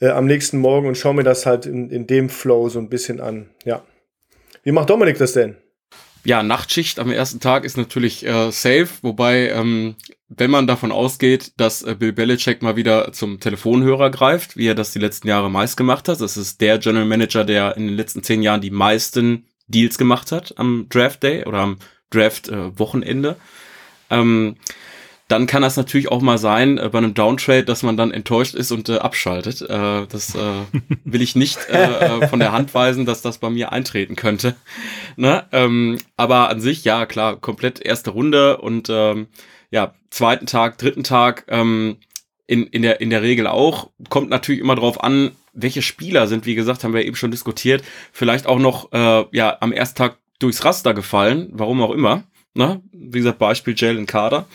[0.00, 2.88] äh, am nächsten Morgen und schaue mir das halt in, in dem Flow so ein
[2.88, 3.50] bisschen an.
[3.66, 3.82] Ja.
[4.64, 5.56] Wie macht Dominik das denn?
[6.24, 9.94] ja, Nachtschicht am ersten Tag ist natürlich äh, safe, wobei, ähm,
[10.28, 14.74] wenn man davon ausgeht, dass äh, Bill Belichick mal wieder zum Telefonhörer greift, wie er
[14.74, 17.96] das die letzten Jahre meist gemacht hat, das ist der General Manager, der in den
[17.96, 21.78] letzten zehn Jahren die meisten Deals gemacht hat am Draft Day oder am
[22.10, 23.36] Draft-Wochenende.
[24.08, 24.56] Äh, ähm,
[25.28, 28.54] dann kann das natürlich auch mal sein äh, bei einem Downtrade, dass man dann enttäuscht
[28.54, 29.62] ist und äh, abschaltet.
[29.62, 30.38] Äh, das äh,
[31.04, 34.56] will ich nicht äh, äh, von der Hand weisen, dass das bei mir eintreten könnte.
[35.16, 35.44] Ne?
[35.52, 39.28] Ähm, aber an sich, ja, klar, komplett erste Runde und ähm,
[39.70, 41.98] ja, zweiten Tag, dritten Tag ähm,
[42.48, 43.90] in, in, der, in der Regel auch.
[44.08, 47.84] Kommt natürlich immer drauf an, welche Spieler sind, wie gesagt, haben wir eben schon diskutiert,
[48.12, 52.24] vielleicht auch noch äh, ja am ersten Tag durchs Raster gefallen, warum auch immer.
[52.54, 52.82] Ne?
[52.92, 54.46] Wie gesagt, Beispiel Jalen Carter.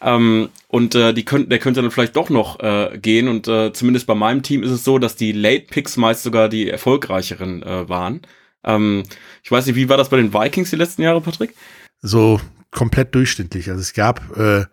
[0.00, 3.28] Ähm, und äh, die könnten, der könnte dann vielleicht doch noch äh, gehen.
[3.28, 6.48] Und äh, zumindest bei meinem Team ist es so, dass die Late Picks meist sogar
[6.48, 8.22] die erfolgreicheren äh, waren.
[8.64, 9.02] Ähm,
[9.42, 11.54] ich weiß nicht, wie war das bei den Vikings die letzten Jahre, Patrick?
[12.00, 12.40] So
[12.70, 13.70] komplett durchschnittlich.
[13.70, 14.64] Also es gab äh,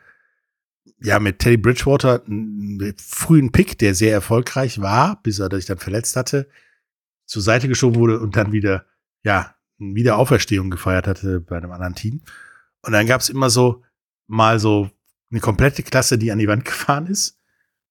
[1.02, 5.78] ja mit Teddy Bridgewater einen frühen Pick, der sehr erfolgreich war, bis er sich dann
[5.78, 6.48] verletzt hatte,
[7.26, 8.86] zur Seite geschoben wurde und dann wieder,
[9.24, 12.22] ja, wieder Auferstehung gefeiert hatte bei einem anderen Team.
[12.82, 13.84] Und dann gab es immer so
[14.28, 14.90] mal so
[15.36, 17.38] eine komplette Klasse, die an die Wand gefahren ist.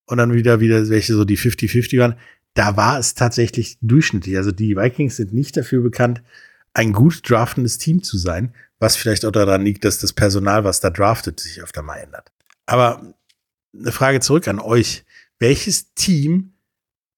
[0.06, 2.16] Und dann wieder, wieder welche so die 50-50 waren.
[2.54, 4.36] Da war es tatsächlich durchschnittlich.
[4.36, 6.22] Also die Vikings sind nicht dafür bekannt,
[6.72, 10.80] ein gut draftendes Team zu sein, was vielleicht auch daran liegt, dass das Personal, was
[10.80, 12.32] da draftet, sich öfter mal ändert.
[12.66, 13.14] Aber
[13.78, 15.04] eine Frage zurück an euch.
[15.38, 16.54] Welches Team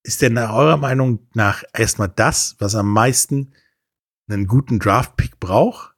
[0.02, 3.52] ist denn nach eurer Meinung nach erstmal das, was am meisten
[4.28, 5.94] einen guten Draft-Pick braucht?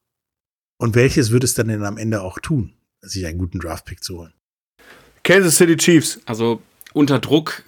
[0.78, 2.77] Und welches wird es dann denn am Ende auch tun?
[3.10, 4.34] Sich einen guten Draft-Pick zu holen.
[5.22, 6.20] Kansas City Chiefs.
[6.26, 7.62] Also unter Druck.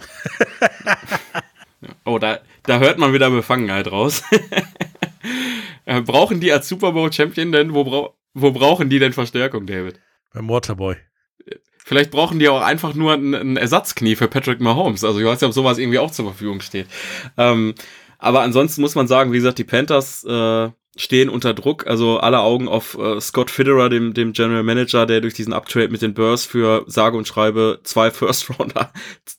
[2.05, 4.23] oh, da, da hört man wieder Befangenheit raus.
[5.87, 9.67] Äh, brauchen die als Super Bowl Champion denn, wo, bra wo brauchen die denn Verstärkung,
[9.67, 9.99] David?
[10.33, 10.97] Beim Waterboy.
[11.79, 15.03] Vielleicht brauchen die auch einfach nur ein, ein Ersatzknie für Patrick Mahomes.
[15.03, 16.87] Also ich weiß ja, ob sowas irgendwie auch zur Verfügung steht.
[17.37, 17.75] Ähm,
[18.19, 20.71] aber ansonsten muss man sagen, wie gesagt, die Panthers äh,
[21.01, 21.87] stehen unter Druck.
[21.87, 25.89] Also alle Augen auf äh, Scott Fitterer, dem, dem General Manager, der durch diesen Uptrade
[25.89, 28.93] mit den Bears für sage und schreibe zwei First Rounder,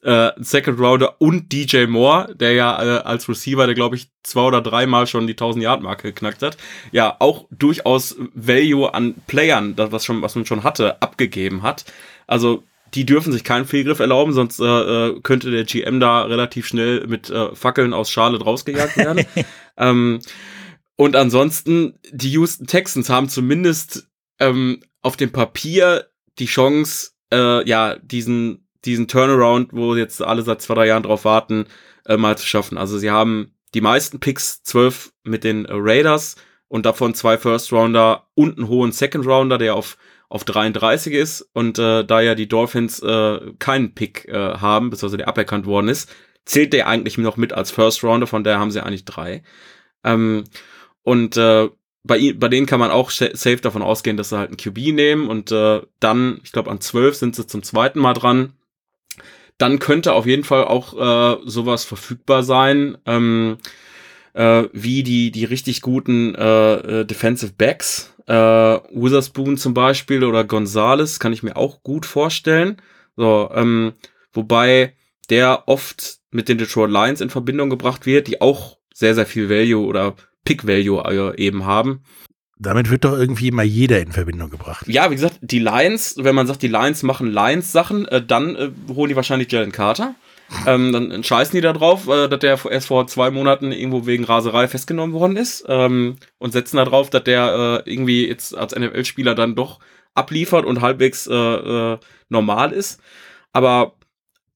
[0.03, 4.41] äh, Second Rounder und DJ Moore, der ja äh, als Receiver, der glaube ich zwei
[4.41, 6.57] oder dreimal schon die 1000 Yard Marke geknackt hat,
[6.91, 11.85] ja auch durchaus Value an Playern, das was schon was man schon hatte, abgegeben hat.
[12.25, 12.63] Also
[12.95, 17.05] die dürfen sich keinen Fehlgriff erlauben, sonst äh, äh könnte der GM da relativ schnell
[17.07, 19.25] mit äh, Fackeln aus Charlotte rausgejagt werden.
[19.77, 20.19] ähm,
[21.01, 24.07] und ansonsten, die Houston Texans haben zumindest
[24.39, 30.61] ähm, auf dem Papier die Chance, äh, ja, diesen, diesen Turnaround, wo jetzt alle seit
[30.61, 31.65] zwei, drei Jahren drauf warten,
[32.05, 32.77] äh, mal zu schaffen.
[32.77, 36.35] Also sie haben die meisten Picks, zwölf mit den Raiders
[36.67, 39.97] und davon zwei First Rounder und einen hohen Second Rounder, der auf
[40.29, 45.17] auf 33 ist und äh, da ja die Dolphins äh, keinen Pick äh, haben, beziehungsweise
[45.17, 46.13] der aberkannt worden ist,
[46.45, 49.41] zählt der eigentlich noch mit als First Rounder, von der haben sie eigentlich drei.
[50.03, 50.43] Ähm,
[51.03, 51.69] und äh,
[52.03, 55.27] bei, bei denen kann man auch safe davon ausgehen, dass sie halt einen QB nehmen
[55.27, 58.53] und äh, dann, ich glaube, an 12 sind sie zum zweiten Mal dran.
[59.57, 63.57] Dann könnte auf jeden Fall auch äh, sowas verfügbar sein, ähm,
[64.33, 68.15] äh, wie die, die richtig guten äh, äh, Defensive Backs.
[68.25, 72.77] Äh, Witherspoon zum Beispiel oder Gonzales kann ich mir auch gut vorstellen.
[73.15, 73.93] So, ähm,
[74.33, 74.95] wobei
[75.29, 79.49] der oft mit den Detroit Lions in Verbindung gebracht wird, die auch sehr, sehr viel
[79.49, 80.15] Value oder
[80.51, 82.03] Pick-Value äh, eben haben.
[82.57, 84.87] Damit wird doch irgendwie immer jeder in Verbindung gebracht.
[84.87, 88.71] Ja, wie gesagt, die Lions, wenn man sagt, die Lions machen Lions-Sachen, äh, dann äh,
[88.93, 90.15] holen die wahrscheinlich Jalen Carter.
[90.67, 94.25] Ähm, dann scheißen die da drauf, äh, dass der erst vor zwei Monaten irgendwo wegen
[94.25, 98.75] Raserei festgenommen worden ist ähm, und setzen da drauf, dass der äh, irgendwie jetzt als
[98.75, 99.79] NFL-Spieler dann doch
[100.13, 101.97] abliefert und halbwegs äh, äh,
[102.27, 102.99] normal ist.
[103.53, 103.95] Aber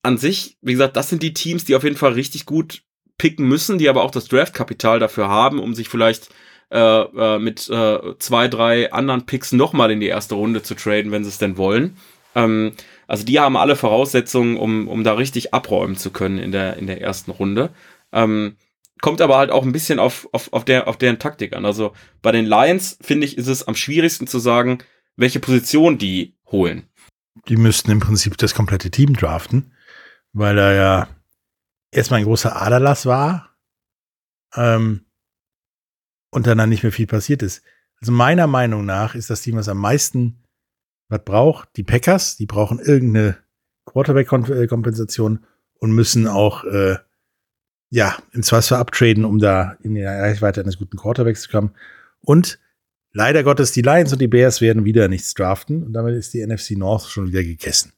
[0.03, 2.83] an sich, wie gesagt, das sind die Teams, die auf jeden Fall richtig gut
[3.17, 6.29] picken müssen, die aber auch das Draftkapital dafür haben, um sich vielleicht
[6.71, 11.11] äh, äh, mit äh, zwei, drei anderen Picks nochmal in die erste Runde zu traden,
[11.11, 11.97] wenn sie es denn wollen.
[12.33, 12.73] Ähm,
[13.07, 16.87] also die haben alle Voraussetzungen, um, um da richtig abräumen zu können in der, in
[16.87, 17.69] der ersten Runde.
[18.11, 18.57] Ähm,
[19.01, 21.65] kommt aber halt auch ein bisschen auf, auf, auf, der, auf deren Taktik an.
[21.65, 24.79] Also bei den Lions, finde ich, ist es am schwierigsten zu sagen,
[25.15, 26.89] welche Position die holen.
[27.47, 29.73] Die müssten im Prinzip das komplette Team draften,
[30.33, 31.07] weil da ja
[31.95, 33.55] erstmal ein großer Aderlass war
[34.55, 35.05] ähm,
[36.31, 37.63] und dann, dann nicht mehr viel passiert ist.
[37.99, 40.43] Also meiner Meinung nach ist das Team, was am meisten
[41.07, 43.37] was braucht, die Packers, die brauchen irgendeine
[43.85, 46.97] Quarterback-Kompensation und müssen auch äh,
[47.91, 51.75] ja im Zweifelsfall abtraden, um da in die Reichweite eines guten Quarterbacks zu kommen.
[52.21, 52.59] Und
[53.11, 56.45] leider Gottes, die Lions und die Bears werden wieder nichts draften und damit ist die
[56.45, 57.93] NFC North schon wieder gegessen.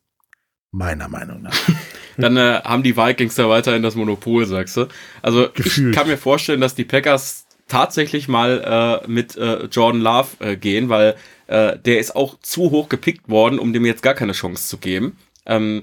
[0.71, 1.57] Meiner Meinung nach.
[2.21, 4.87] Dann äh, haben die Vikings da weiterhin das Monopol, sagst du.
[5.21, 5.89] Also Gefühlt.
[5.89, 10.55] ich kann mir vorstellen, dass die Packers tatsächlich mal äh, mit äh, Jordan Love äh,
[10.55, 11.15] gehen, weil
[11.47, 14.77] äh, der ist auch zu hoch gepickt worden, um dem jetzt gar keine Chance zu
[14.77, 15.17] geben.
[15.45, 15.81] Ähm,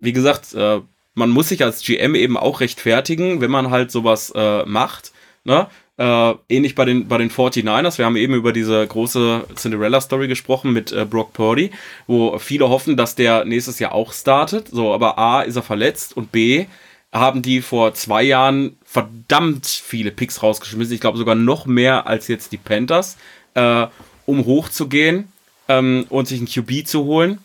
[0.00, 0.80] wie gesagt, äh,
[1.14, 5.12] man muss sich als GM eben auch rechtfertigen, wenn man halt sowas äh, macht.
[5.44, 5.68] Ne?
[5.98, 7.98] Äh, ähnlich bei den, bei den 49ers.
[7.98, 11.72] Wir haben eben über diese große Cinderella-Story gesprochen mit äh, Brock Purdy,
[12.06, 14.68] wo viele hoffen, dass der nächstes Jahr auch startet.
[14.68, 16.66] So, aber A, ist er verletzt und B,
[17.12, 20.94] haben die vor zwei Jahren verdammt viele Picks rausgeschmissen.
[20.94, 23.16] Ich glaube sogar noch mehr als jetzt die Panthers,
[23.54, 23.88] äh,
[24.24, 25.32] um hochzugehen
[25.66, 27.38] ähm, und sich einen QB zu holen.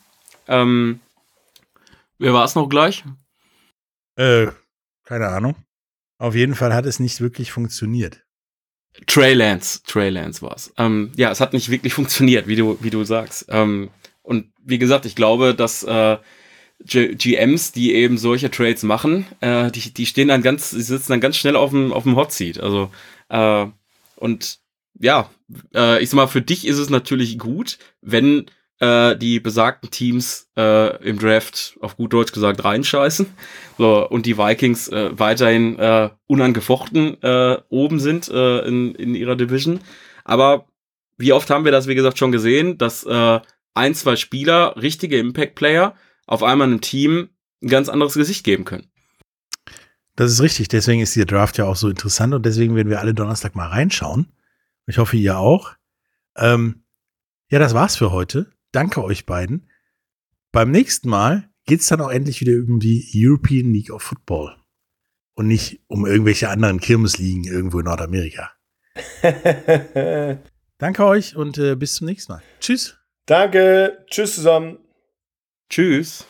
[0.48, 1.00] Ähm,
[2.20, 3.04] wer war es noch gleich?
[4.16, 4.48] Äh,
[5.06, 5.56] keine Ahnung.
[6.20, 8.24] Auf jeden Fall hat es nicht wirklich funktioniert.
[9.08, 10.74] Trey Lance, Trey Lance war's.
[10.78, 13.46] Ähm, ja, es hat nicht wirklich funktioniert, wie du, wie du sagst.
[13.50, 13.90] Ähm,
[14.22, 16.18] und wie gesagt, ich glaube, dass äh,
[16.86, 21.14] G GMs, die eben solche Trades machen, äh, die, die stehen dann ganz, die sitzen
[21.14, 22.60] dann ganz schnell auf dem, auf dem Hot Seat.
[22.60, 22.90] Also,
[23.30, 23.66] äh,
[24.16, 24.60] und
[25.00, 25.30] ja,
[25.74, 28.46] äh, ich sag mal, für dich ist es natürlich gut, wenn
[28.84, 33.28] äh, die besagten Teams äh, im Draft auf gut Deutsch gesagt reinscheißen.
[33.78, 39.38] So, und die Vikings äh, weiterhin äh, unangefochten äh, oben sind äh, in, in ihrer
[39.38, 39.80] Division.
[40.26, 40.66] Aber
[41.18, 43.40] wie oft haben wir das, wie gesagt, schon gesehen, dass äh,
[43.74, 45.96] ein, zwei Spieler, richtige Impact-Player,
[46.28, 47.30] auf einmal einem Team
[47.62, 48.90] ein ganz anderes Gesicht geben können.
[50.16, 50.68] Das ist richtig.
[50.68, 53.68] Deswegen ist der Draft ja auch so interessant und deswegen werden wir alle Donnerstag mal
[53.68, 54.32] reinschauen.
[54.88, 55.72] Ich hoffe, ihr auch.
[56.36, 56.84] Ähm,
[57.50, 58.52] ja, das war's für heute.
[58.74, 59.70] Danke euch beiden.
[60.52, 64.58] Beim nächsten Mal geht's dann auch endlich wieder um die European League of Football
[65.36, 68.52] und nicht um irgendwelche anderen Kirmesligen irgendwo in Nordamerika.
[70.78, 72.42] Danke euch und äh, bis zum nächsten Mal.
[72.60, 72.98] Tschüss.
[73.26, 74.06] Danke.
[74.10, 74.80] Tschüss zusammen.
[75.70, 76.28] Tschüss.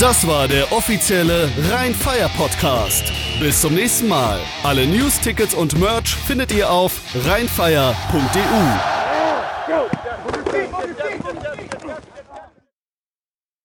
[0.00, 3.12] Das war der offizielle Rhein-Fire Podcast.
[3.40, 4.38] Bis zum nächsten Mal.
[4.62, 7.94] Alle News, Tickets und Merch findet ihr auf rheinfire.de.